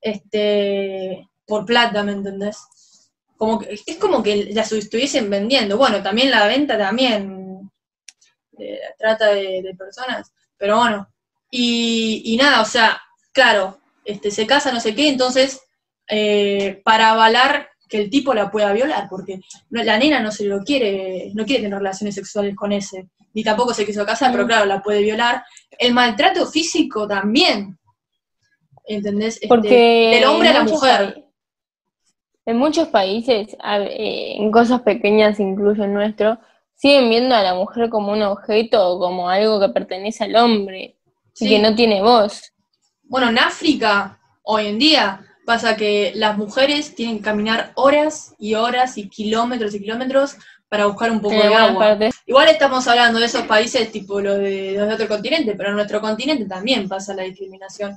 Este, 0.00 1.28
por 1.46 1.64
plata, 1.64 2.02
¿me 2.02 2.12
entendés? 2.12 2.58
Como 3.36 3.58
que, 3.58 3.78
es 3.86 3.96
como 3.96 4.22
que 4.22 4.50
las 4.52 4.70
estuviesen 4.72 5.30
vendiendo. 5.30 5.76
Bueno, 5.76 6.02
también 6.02 6.30
la 6.30 6.46
venta 6.46 6.76
también, 6.76 7.70
de 8.52 8.78
la 8.80 8.94
trata 8.98 9.32
de, 9.32 9.62
de 9.62 9.74
personas, 9.74 10.32
pero 10.56 10.76
bueno. 10.76 11.08
Y, 11.50 12.22
y 12.24 12.36
nada, 12.36 12.62
o 12.62 12.64
sea, 12.64 13.00
claro, 13.32 13.80
este, 14.04 14.30
se 14.30 14.46
casa 14.46 14.72
no 14.72 14.80
sé 14.80 14.94
qué, 14.94 15.08
entonces, 15.08 15.60
eh, 16.08 16.80
para 16.84 17.10
avalar 17.10 17.71
que 17.92 17.98
el 18.00 18.08
tipo 18.10 18.32
la 18.32 18.50
pueda 18.50 18.72
violar, 18.72 19.06
porque 19.10 19.40
la 19.68 19.98
nena 19.98 20.18
no 20.20 20.32
se 20.32 20.46
lo 20.46 20.60
quiere, 20.64 21.30
no 21.34 21.44
quiere 21.44 21.62
tener 21.64 21.76
relaciones 21.78 22.14
sexuales 22.14 22.56
con 22.56 22.72
ese, 22.72 23.08
ni 23.34 23.44
tampoco 23.44 23.74
se 23.74 23.84
quiso 23.84 24.06
casar, 24.06 24.32
pero 24.32 24.44
Mm. 24.44 24.46
claro, 24.46 24.64
la 24.64 24.82
puede 24.82 25.02
violar. 25.02 25.44
El 25.78 25.92
maltrato 25.92 26.46
físico 26.46 27.06
también, 27.06 27.78
¿entendés? 28.86 29.34
Este, 29.36 29.48
Porque 29.48 30.10
del 30.14 30.24
hombre 30.24 30.48
a 30.48 30.52
la 30.54 30.64
mujer. 30.64 31.14
pa- 31.14 31.20
En 32.44 32.56
muchos 32.56 32.88
países, 32.88 33.54
eh, 33.54 34.34
en 34.38 34.50
cosas 34.50 34.80
pequeñas, 34.80 35.38
incluso 35.38 35.84
el 35.84 35.92
nuestro, 35.92 36.38
siguen 36.74 37.08
viendo 37.10 37.34
a 37.36 37.42
la 37.42 37.54
mujer 37.54 37.88
como 37.90 38.10
un 38.12 38.22
objeto 38.22 38.84
o 38.88 38.98
como 38.98 39.28
algo 39.28 39.60
que 39.60 39.68
pertenece 39.68 40.24
al 40.24 40.34
hombre 40.36 40.96
y 41.38 41.48
que 41.48 41.58
no 41.60 41.74
tiene 41.74 42.02
voz. 42.02 42.52
Bueno, 43.04 43.28
en 43.28 43.38
África, 43.38 44.18
hoy 44.42 44.66
en 44.68 44.78
día, 44.78 45.20
pasa 45.44 45.76
que 45.76 46.12
las 46.14 46.36
mujeres 46.38 46.94
tienen 46.94 47.18
que 47.18 47.24
caminar 47.24 47.72
horas 47.74 48.34
y 48.38 48.54
horas 48.54 48.96
y 48.98 49.08
kilómetros 49.08 49.74
y 49.74 49.80
kilómetros 49.80 50.36
para 50.68 50.86
buscar 50.86 51.10
un 51.10 51.20
poco 51.20 51.34
En 51.34 51.40
de 51.40 51.54
agua. 51.54 51.98
Igual 52.26 52.48
estamos 52.48 52.86
hablando 52.88 53.18
de 53.18 53.26
esos 53.26 53.42
países 53.46 53.90
tipo 53.92 54.20
los 54.20 54.38
de, 54.38 54.74
los 54.78 54.88
de 54.88 54.94
otro 54.94 55.08
continente, 55.08 55.54
pero 55.54 55.70
en 55.70 55.76
nuestro 55.76 56.00
continente 56.00 56.46
también 56.46 56.88
pasa 56.88 57.14
la 57.14 57.24
discriminación 57.24 57.96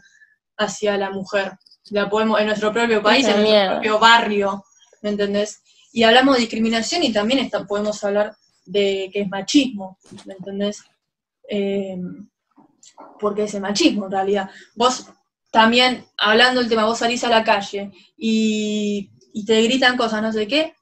hacia 0.58 0.98
la 0.98 1.10
mujer. 1.10 1.54
La 1.92 2.10
podemos, 2.10 2.40
en 2.40 2.48
nuestro 2.48 2.74
propio 2.74 3.02
país, 3.02 3.26
Esa 3.28 3.36
en 3.38 3.44
nuestro 3.44 3.72
propio 3.74 4.00
barrio, 4.00 4.66
¿me 5.04 5.12
entendés? 5.12 5.62
Y 5.94 6.04
hablamos 6.04 6.36
de 6.36 6.42
discriminación 6.42 7.04
y 7.04 7.14
también 7.14 7.40
está- 7.40 7.66
podemos 7.66 8.04
hablar 8.04 8.36
de 8.66 9.10
que 9.14 9.22
es 9.22 9.30
machismo, 9.30 9.98
¿me 10.26 10.34
entendés? 10.34 10.84
Eh, 11.48 11.98
porque 13.20 13.44
es 13.44 13.54
el 13.54 13.62
machismo 13.62 14.06
en 14.06 14.12
realidad. 14.12 14.50
Vos 14.76 15.06
también, 15.56 16.06
hablando 16.18 16.60
del 16.60 16.68
tema, 16.68 16.84
vos 16.84 17.00
salís 17.00 17.24
a 17.24 17.30
la 17.30 17.42
calle 17.42 17.90
y, 18.18 19.10
y 19.32 19.46
te 19.46 19.62
gritan 19.64 19.96
cosas, 19.96 20.22
no 20.22 20.34
sé 20.34 20.50
qué, 20.50 20.76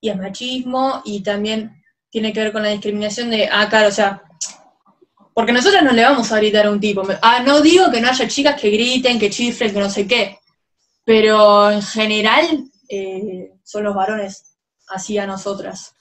y 0.00 0.08
es 0.08 0.16
machismo 0.16 1.02
y 1.04 1.22
también 1.22 1.84
tiene 2.08 2.32
que 2.32 2.40
ver 2.40 2.50
con 2.50 2.62
la 2.62 2.70
discriminación 2.70 3.28
de, 3.28 3.46
ah, 3.52 3.68
claro, 3.68 3.88
o 3.88 3.92
sea, 3.92 4.22
porque 5.34 5.52
nosotros 5.52 5.82
no 5.82 5.92
le 5.92 6.02
vamos 6.02 6.32
a 6.32 6.38
gritar 6.38 6.64
a 6.64 6.70
un 6.70 6.80
tipo. 6.80 7.02
Ah, 7.20 7.42
no 7.44 7.60
digo 7.60 7.90
que 7.90 8.00
no 8.00 8.08
haya 8.08 8.26
chicas 8.26 8.58
que 8.58 8.70
griten, 8.70 9.18
que 9.18 9.28
chifren, 9.28 9.74
que 9.74 9.80
no 9.80 9.90
sé 9.90 10.06
qué, 10.06 10.38
pero 11.04 11.70
en 11.70 11.82
general 11.82 12.64
eh, 12.88 13.52
son 13.64 13.84
los 13.84 13.94
varones 13.94 14.56
así 14.88 15.18
a 15.18 15.26
nosotras. 15.26 15.94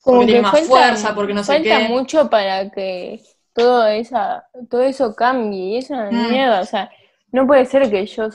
Como 0.00 0.20
Porque 0.20 0.40
más 0.40 0.52
falta, 0.52 0.66
fuerza, 0.66 1.14
porque 1.14 1.34
no 1.34 1.44
sé 1.44 1.52
falta 1.52 1.78
qué. 1.80 1.88
mucho 1.90 2.30
para 2.30 2.70
que 2.70 3.20
todo 3.54 3.86
esa, 3.86 4.46
todo 4.70 4.82
eso 4.82 5.14
cambie, 5.14 5.74
y 5.74 5.76
es 5.78 5.90
una 5.90 6.10
Mm. 6.10 6.30
mierda, 6.30 6.60
o 6.60 6.64
sea, 6.66 6.90
no 7.32 7.46
puede 7.46 7.64
ser 7.66 7.90
que 7.90 8.06
yo 8.06 8.28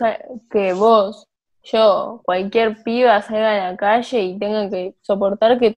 que 0.51 0.73
vos, 0.73 1.27
yo, 1.63 2.21
cualquier 2.23 2.83
piba 2.83 3.21
salga 3.21 3.67
a 3.67 3.71
la 3.71 3.77
calle 3.77 4.21
y 4.21 4.39
tenga 4.39 4.69
que 4.69 4.95
soportar 5.01 5.59
que 5.59 5.75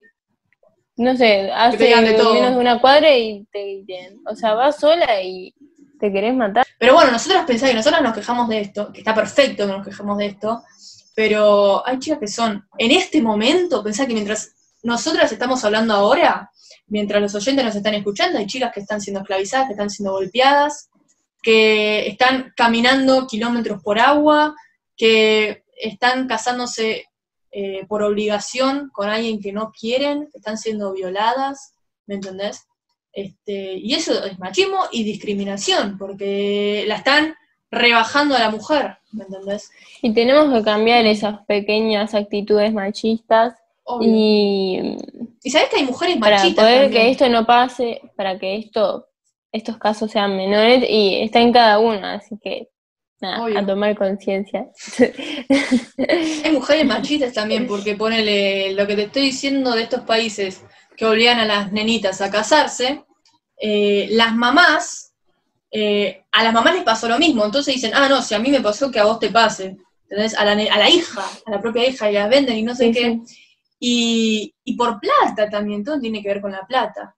no 0.96 1.16
sé, 1.16 1.50
hace 1.50 1.78
de 1.78 1.96
menos 1.96 2.54
de 2.54 2.58
una 2.58 2.78
cuadra 2.78 3.16
y 3.16 3.46
te 3.50 3.64
griten. 3.64 4.20
O 4.26 4.34
sea, 4.36 4.52
vas 4.52 4.76
sola 4.76 5.22
y 5.22 5.54
te 5.98 6.12
querés 6.12 6.34
matar. 6.34 6.66
Pero 6.78 6.92
bueno, 6.92 7.10
nosotros 7.10 7.42
pensamos 7.46 7.70
que 7.70 7.76
nosotros 7.76 8.02
nos 8.02 8.14
quejamos 8.14 8.48
de 8.48 8.60
esto, 8.60 8.92
que 8.92 8.98
está 8.98 9.14
perfecto 9.14 9.66
que 9.66 9.72
nos 9.72 9.86
quejamos 9.86 10.18
de 10.18 10.26
esto, 10.26 10.62
pero 11.16 11.86
hay 11.86 11.98
chicas 11.98 12.18
que 12.18 12.26
son, 12.28 12.66
en 12.76 12.90
este 12.90 13.22
momento, 13.22 13.82
pensá 13.82 14.06
que 14.06 14.12
mientras 14.12 14.54
nosotras 14.82 15.30
estamos 15.32 15.64
hablando 15.64 15.94
ahora, 15.94 16.50
mientras 16.86 17.20
los 17.20 17.34
oyentes 17.34 17.64
nos 17.64 17.76
están 17.76 17.94
escuchando, 17.94 18.38
hay 18.38 18.46
chicas 18.46 18.72
que 18.72 18.80
están 18.80 19.00
siendo 19.00 19.20
esclavizadas, 19.20 19.66
que 19.66 19.72
están 19.72 19.90
siendo 19.90 20.12
golpeadas, 20.12 20.90
que 21.42 22.06
están 22.06 22.52
caminando 22.56 23.26
kilómetros 23.26 23.82
por 23.82 23.98
agua, 23.98 24.54
que 24.96 25.64
están 25.76 26.28
casándose 26.28 27.06
eh, 27.52 27.86
por 27.88 28.02
obligación 28.02 28.90
con 28.92 29.08
alguien 29.08 29.40
que 29.40 29.52
no 29.52 29.72
quieren, 29.72 30.28
que 30.30 30.38
están 30.38 30.58
siendo 30.58 30.92
violadas, 30.92 31.74
¿me 32.06 32.16
entendés? 32.16 32.66
Este, 33.12 33.74
y 33.74 33.94
eso 33.94 34.24
es 34.24 34.38
machismo 34.38 34.84
y 34.92 35.04
discriminación, 35.04 35.98
porque 35.98 36.84
la 36.86 36.96
están 36.96 37.34
rebajando 37.70 38.36
a 38.36 38.40
la 38.40 38.50
mujer, 38.50 38.98
¿me 39.12 39.24
entendés? 39.24 39.70
Y 40.02 40.12
tenemos 40.12 40.52
que 40.52 40.64
cambiar 40.64 41.06
esas 41.06 41.44
pequeñas 41.46 42.14
actitudes 42.14 42.72
machistas 42.72 43.54
Obvio. 43.84 44.08
y 44.08 44.96
Y 45.42 45.50
sabés 45.50 45.68
que 45.70 45.76
hay 45.76 45.84
mujeres 45.84 46.16
para 46.18 46.36
machistas 46.36 46.64
poder 46.64 46.82
también. 46.82 47.02
que 47.04 47.10
esto 47.10 47.28
no 47.28 47.46
pase, 47.46 48.00
para 48.16 48.38
que 48.38 48.56
esto, 48.56 49.06
estos 49.52 49.78
casos 49.78 50.10
sean 50.10 50.36
menores, 50.36 50.84
y 50.88 51.20
está 51.22 51.40
en 51.40 51.52
cada 51.52 51.78
uno, 51.78 52.06
así 52.06 52.36
que 52.42 52.68
nada, 53.20 53.44
Obvio. 53.44 53.58
a 53.58 53.66
tomar 53.66 53.96
conciencia. 53.96 54.66
Hay 56.44 56.52
mujeres 56.52 56.86
machistas 56.86 57.32
también, 57.32 57.66
porque 57.66 57.94
ponele 57.96 58.72
lo 58.74 58.86
que 58.86 58.96
te 58.96 59.02
estoy 59.04 59.22
diciendo 59.22 59.72
de 59.72 59.82
estos 59.82 60.02
países 60.02 60.62
que 60.96 61.06
obligan 61.06 61.38
a 61.40 61.46
las 61.46 61.72
nenitas 61.72 62.20
a 62.20 62.30
casarse, 62.30 63.04
eh, 63.56 64.08
las 64.12 64.34
mamás, 64.34 65.12
eh, 65.70 66.22
a 66.32 66.42
las 66.44 66.52
mamás 66.52 66.74
les 66.74 66.84
pasó 66.84 67.08
lo 67.08 67.18
mismo, 67.18 67.44
entonces 67.44 67.74
dicen, 67.74 67.92
ah, 67.94 68.08
no, 68.08 68.22
si 68.22 68.34
a 68.34 68.38
mí 68.38 68.50
me 68.50 68.60
pasó 68.60 68.90
que 68.90 68.98
a 69.00 69.04
vos 69.04 69.18
te 69.18 69.30
pase, 69.30 69.76
¿entendés? 70.04 70.34
A 70.38 70.44
la, 70.44 70.52
a 70.52 70.78
la 70.78 70.88
hija, 70.90 71.24
a 71.46 71.50
la 71.50 71.60
propia 71.60 71.86
hija, 71.88 72.10
y 72.10 72.14
las 72.14 72.28
venden 72.28 72.56
y 72.58 72.62
no 72.62 72.74
sé 72.74 72.86
Sí, 72.86 72.92
qué. 72.92 73.18
sí. 73.26 73.36
Y, 73.82 74.54
y 74.62 74.76
por 74.76 75.00
plata 75.00 75.48
también, 75.50 75.82
todo 75.82 75.98
tiene 75.98 76.22
que 76.22 76.28
ver 76.28 76.40
con 76.42 76.52
la 76.52 76.66
plata. 76.66 77.16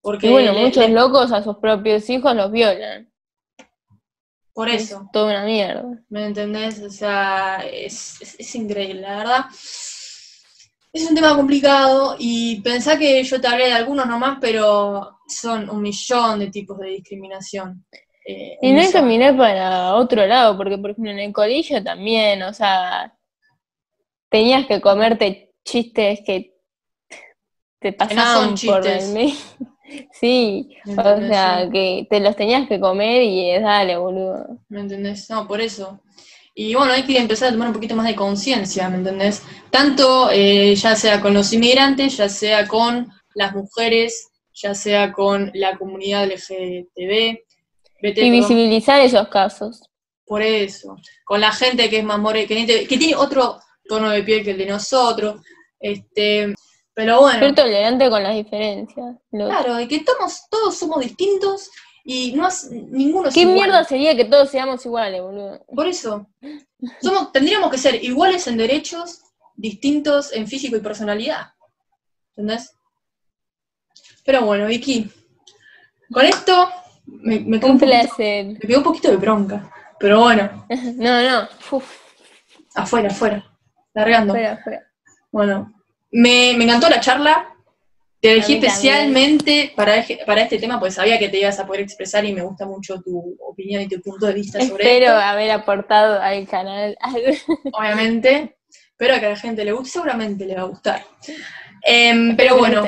Porque 0.00 0.28
Y 0.28 0.30
bueno, 0.30 0.52
le- 0.54 0.64
muchos 0.64 0.88
le- 0.88 0.94
locos 0.94 1.30
a 1.32 1.42
sus 1.42 1.58
propios 1.58 2.08
hijos 2.08 2.34
los 2.34 2.50
violan. 2.50 3.06
por 4.54 4.68
Es 4.68 4.84
eso. 4.84 5.08
toda 5.12 5.26
una 5.32 5.44
mierda. 5.44 5.84
¿Me 6.08 6.26
entendés? 6.26 6.80
O 6.82 6.90
sea, 6.90 7.58
es, 7.70 8.20
es- 8.20 8.36
es 8.40 8.54
increíble, 8.54 9.02
la 9.02 9.16
verdad. 9.18 9.44
Es 10.92 11.08
un 11.08 11.14
tema 11.14 11.36
complicado 11.36 12.16
y 12.18 12.60
pensá 12.62 12.98
que 12.98 13.22
yo 13.22 13.40
te 13.40 13.46
hablé 13.46 13.66
de 13.66 13.72
algunos 13.74 14.06
nomás, 14.06 14.38
pero 14.40 15.18
son 15.28 15.70
un 15.70 15.80
millón 15.82 16.40
de 16.40 16.50
tipos 16.50 16.78
de 16.78 16.88
discriminación. 16.88 17.84
eh, 18.26 18.58
Y 18.60 18.72
no 18.72 18.80
hay 18.80 18.86
eso. 18.86 18.98
que 18.98 19.02
mirar 19.04 19.36
para 19.36 19.94
otro 19.94 20.26
lado, 20.26 20.56
porque 20.56 20.78
por 20.78 20.90
ejemplo 20.90 21.12
en 21.12 21.20
el 21.20 21.32
colegio 21.32 21.82
también, 21.84 22.42
o 22.42 22.52
sea, 22.52 23.16
tenías 24.28 24.66
que 24.66 24.80
comerte 24.80 25.49
chistes 25.64 26.20
que 26.24 26.54
te 27.80 27.90
no 27.92 27.96
pasaban 27.96 28.54
por 28.66 28.86
el 28.86 29.08
medio. 29.12 29.34
Sí, 30.12 30.76
¿Me 30.84 30.92
o 30.92 31.18
sea, 31.26 31.64
Sí. 31.64 31.70
que 31.72 32.06
te 32.08 32.20
los 32.20 32.36
tenías 32.36 32.68
que 32.68 32.78
comer 32.78 33.22
y 33.24 33.50
es 33.50 33.60
dale, 33.62 33.96
boludo. 33.96 34.46
¿Me 34.68 34.80
entendés? 34.82 35.28
No, 35.30 35.48
por 35.48 35.60
eso. 35.60 36.00
Y 36.54 36.74
bueno, 36.76 36.92
hay 36.92 37.02
que 37.02 37.18
empezar 37.18 37.48
a 37.48 37.52
tomar 37.52 37.66
un 37.68 37.74
poquito 37.74 37.96
más 37.96 38.06
de 38.06 38.14
conciencia, 38.14 38.88
¿me 38.88 38.98
entendés? 38.98 39.42
Tanto 39.70 40.30
eh, 40.30 40.76
ya 40.76 40.94
sea 40.94 41.20
con 41.20 41.34
los 41.34 41.52
inmigrantes, 41.52 42.16
ya 42.16 42.28
sea 42.28 42.68
con 42.68 43.10
las 43.34 43.52
mujeres, 43.52 44.28
ya 44.54 44.76
sea 44.76 45.12
con 45.12 45.50
la 45.54 45.76
comunidad 45.76 46.24
LGTB, 46.30 47.38
Y 48.02 48.30
visibilizar 48.30 49.00
esos 49.00 49.26
casos. 49.26 49.82
Por 50.24 50.42
eso. 50.42 50.94
Con 51.24 51.40
la 51.40 51.50
gente 51.50 51.90
que 51.90 51.98
es 51.98 52.04
más 52.04 52.20
que, 52.32 52.46
tiene- 52.46 52.86
que 52.86 52.96
tiene 52.96 53.16
otro 53.16 53.58
tono 53.90 54.08
de 54.10 54.22
piel 54.22 54.44
que 54.44 54.52
el 54.52 54.58
de 54.58 54.66
nosotros. 54.66 55.42
Este, 55.80 56.54
pero 56.94 57.20
bueno, 57.22 57.40
Ser 57.40 57.54
tolerante 57.56 58.08
con 58.08 58.22
las 58.22 58.34
diferencias. 58.36 59.16
Claro, 59.30 59.80
y 59.80 59.88
que 59.88 59.96
estamos, 59.96 60.42
todos 60.48 60.78
somos 60.78 61.00
distintos 61.00 61.70
y 62.04 62.32
no 62.32 62.46
has- 62.46 62.70
ninguno 62.70 63.28
es 63.28 63.34
¿Qué 63.34 63.40
igual. 63.40 63.54
mierda 63.56 63.82
sería 63.84 64.14
que 64.16 64.24
todos 64.26 64.48
seamos 64.50 64.84
iguales, 64.86 65.20
boludo? 65.20 65.64
Por 65.74 65.86
eso. 65.88 66.26
Somos, 67.02 67.32
tendríamos 67.32 67.70
que 67.70 67.78
ser 67.78 68.02
iguales 68.04 68.46
en 68.46 68.56
derechos, 68.58 69.22
distintos 69.56 70.32
en 70.32 70.46
físico 70.46 70.76
y 70.76 70.80
personalidad. 70.80 71.48
¿Entendés? 72.30 72.72
Pero 74.24 74.42
bueno, 74.42 74.66
Vicky, 74.66 75.10
con 76.12 76.24
esto 76.24 76.70
me, 77.06 77.40
me 77.40 77.56
Un 77.56 77.78
poquito, 77.78 78.16
me 78.18 78.58
quedó 78.60 78.78
un 78.78 78.84
poquito 78.84 79.10
de 79.10 79.16
bronca. 79.16 79.72
Pero 79.98 80.20
bueno, 80.20 80.66
No, 80.96 81.22
no. 81.22 81.48
Uf, 81.72 81.90
afuera, 82.74 83.08
afuera. 83.08 83.44
Largando. 84.00 84.32
fuera. 84.34 84.86
Bueno, 85.30 85.72
me, 86.10 86.54
me 86.56 86.64
encantó 86.64 86.88
la 86.88 87.00
charla. 87.00 87.46
Te 88.20 88.32
elegí 88.32 88.54
especialmente 88.54 89.72
para, 89.74 90.04
para 90.26 90.42
este 90.42 90.58
tema, 90.58 90.78
pues 90.78 90.94
sabía 90.94 91.18
que 91.18 91.30
te 91.30 91.38
ibas 91.40 91.58
a 91.58 91.66
poder 91.66 91.80
expresar 91.80 92.22
y 92.26 92.34
me 92.34 92.42
gusta 92.42 92.66
mucho 92.66 93.00
tu 93.00 93.34
opinión 93.40 93.80
y 93.80 93.88
tu 93.88 93.98
punto 94.02 94.26
de 94.26 94.34
vista 94.34 94.60
sobre 94.60 94.84
Espero 94.84 95.06
esto. 95.06 95.16
haber 95.26 95.50
aportado 95.52 96.20
al 96.20 96.46
canal. 96.46 96.98
Obviamente, 97.72 98.56
espero 98.90 99.18
que 99.18 99.26
a 99.26 99.30
la 99.30 99.36
gente 99.36 99.64
le 99.64 99.72
guste, 99.72 99.90
seguramente 99.90 100.44
le 100.44 100.54
va 100.54 100.62
a 100.62 100.66
gustar. 100.66 101.02
Em, 101.82 102.36
pero 102.36 102.58
bueno, 102.58 102.82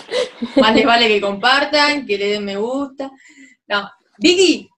más 0.56 0.74
les 0.76 0.84
vale 0.84 1.08
que 1.08 1.20
compartan, 1.20 2.06
que 2.06 2.16
le 2.16 2.28
den 2.28 2.44
me 2.44 2.56
gusta. 2.56 3.10
No, 3.66 3.90
Vicky, 4.18 4.68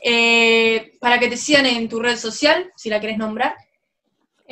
eh, 0.00 0.92
para 0.98 1.18
que 1.18 1.28
te 1.28 1.36
sigan 1.36 1.66
en 1.66 1.90
tu 1.90 2.00
red 2.00 2.16
social, 2.16 2.72
si 2.74 2.88
la 2.88 3.00
querés 3.00 3.18
nombrar. 3.18 3.54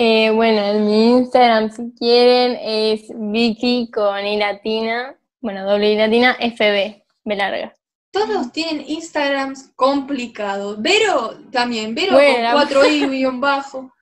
Eh, 0.02 0.30
bueno, 0.30 0.62
en 0.62 0.86
mi 0.86 1.10
Instagram, 1.10 1.70
si 1.70 1.92
quieren, 1.92 2.56
es 2.62 3.02
Vicky 3.14 3.90
con 3.90 4.26
I 4.26 4.38
latina, 4.38 5.14
bueno, 5.42 5.62
doble 5.70 5.92
I 5.92 5.96
latina, 5.96 6.38
FB, 6.40 7.04
B 7.24 7.36
larga. 7.36 7.74
Todos 8.10 8.50
tienen 8.50 8.82
Instagrams 8.88 9.72
complicados. 9.76 10.80
Vero 10.80 11.38
también, 11.52 11.94
Vero 11.94 12.14
Bueno. 12.14 12.50
con 12.50 12.62
4 12.62 12.86
i 12.88 13.06
guion 13.08 13.42
bajo. 13.42 13.92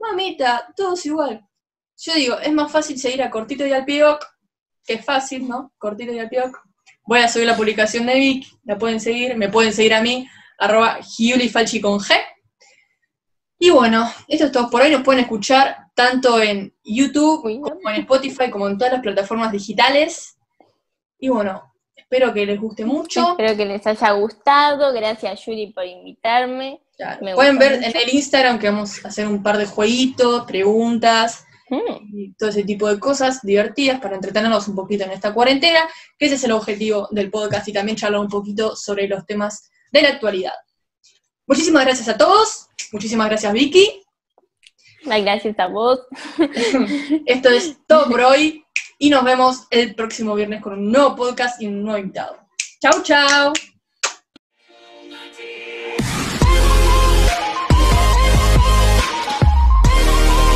Mamita, 0.00 0.72
todos 0.74 1.06
igual. 1.06 1.46
Yo 1.98 2.14
digo, 2.14 2.36
es 2.40 2.52
más 2.52 2.72
fácil 2.72 2.98
seguir 2.98 3.22
a 3.22 3.30
Cortito 3.30 3.64
y 3.64 3.72
al 3.72 3.84
Pioc, 3.84 4.26
que 4.84 4.94
es 4.94 5.04
fácil, 5.04 5.46
¿no? 5.46 5.72
Cortito 5.78 6.12
y 6.12 6.18
al 6.18 6.28
Pioc. 6.28 6.60
Voy 7.06 7.20
a 7.20 7.28
subir 7.28 7.46
la 7.46 7.56
publicación 7.56 8.06
de 8.06 8.16
Vic, 8.16 8.44
la 8.64 8.76
pueden 8.76 8.98
seguir, 8.98 9.36
me 9.36 9.48
pueden 9.48 9.72
seguir 9.72 9.94
a 9.94 10.02
mí, 10.02 10.26
arroba 10.58 10.98
Giulifalchi 11.00 11.80
con 11.80 12.00
G. 12.00 12.12
Y 13.64 13.70
bueno, 13.70 14.12
esto 14.28 14.44
es 14.44 14.52
todo 14.52 14.68
por 14.68 14.82
hoy. 14.82 14.90
Nos 14.90 15.02
pueden 15.02 15.22
escuchar 15.22 15.88
tanto 15.94 16.38
en 16.42 16.74
YouTube 16.84 17.42
como 17.62 17.90
en 17.90 18.00
Spotify, 18.02 18.50
como 18.50 18.68
en 18.68 18.76
todas 18.76 18.92
las 18.92 19.02
plataformas 19.02 19.52
digitales. 19.52 20.36
Y 21.18 21.30
bueno, 21.30 21.72
espero 21.96 22.34
que 22.34 22.44
les 22.44 22.60
guste 22.60 22.84
mucho. 22.84 23.30
Espero 23.30 23.56
que 23.56 23.64
les 23.64 23.86
haya 23.86 24.10
gustado. 24.12 24.92
Gracias, 24.92 25.46
Yuri, 25.46 25.72
por 25.72 25.86
invitarme. 25.86 26.82
Claro, 26.96 27.24
Me 27.24 27.34
Pueden 27.34 27.56
ver 27.56 27.76
mucho. 27.80 27.88
en 27.88 27.96
el 27.96 28.14
Instagram 28.14 28.58
que 28.58 28.68
vamos 28.68 29.02
a 29.02 29.08
hacer 29.08 29.26
un 29.26 29.42
par 29.42 29.56
de 29.56 29.64
jueguitos, 29.64 30.44
preguntas 30.44 31.44
Mm, 31.70 32.18
y 32.18 32.34
todo 32.34 32.50
ese 32.50 32.62
tipo 32.64 32.88
de 32.88 33.00
cosas 33.00 33.40
divertidas 33.42 34.00
para 34.00 34.16
entretenernos 34.16 34.68
un 34.68 34.76
poquito 34.76 35.04
en 35.04 35.12
esta 35.12 35.32
cuarentena, 35.32 35.80
que 36.18 36.26
ese 36.26 36.34
es 36.34 36.44
el 36.44 36.52
objetivo 36.52 37.08
del 37.10 37.30
podcast 37.30 37.66
y 37.68 37.72
también 37.72 37.96
charlar 37.96 38.20
un 38.20 38.28
poquito 38.28 38.76
sobre 38.76 39.08
los 39.08 39.24
temas 39.24 39.70
de 39.90 40.02
la 40.02 40.10
actualidad. 40.10 40.52
Muchísimas 41.46 41.84
gracias 41.84 42.08
a 42.08 42.16
todos, 42.16 42.68
muchísimas 42.92 43.28
gracias 43.28 43.52
Vicky. 43.52 44.02
gracias 45.22 45.58
a 45.58 45.66
vos. 45.66 46.00
Esto 47.26 47.50
es 47.50 47.76
todo 47.86 48.08
por 48.08 48.20
hoy 48.20 48.64
y 48.98 49.10
nos 49.10 49.24
vemos 49.24 49.66
el 49.70 49.94
próximo 49.94 50.34
viernes 50.34 50.62
con 50.62 50.74
un 50.74 50.90
nuevo 50.90 51.14
podcast 51.14 51.60
y 51.60 51.66
un 51.66 51.82
nuevo 51.82 51.98
invitado. 51.98 52.38
Chau, 52.80 53.02
chau. 53.02 53.52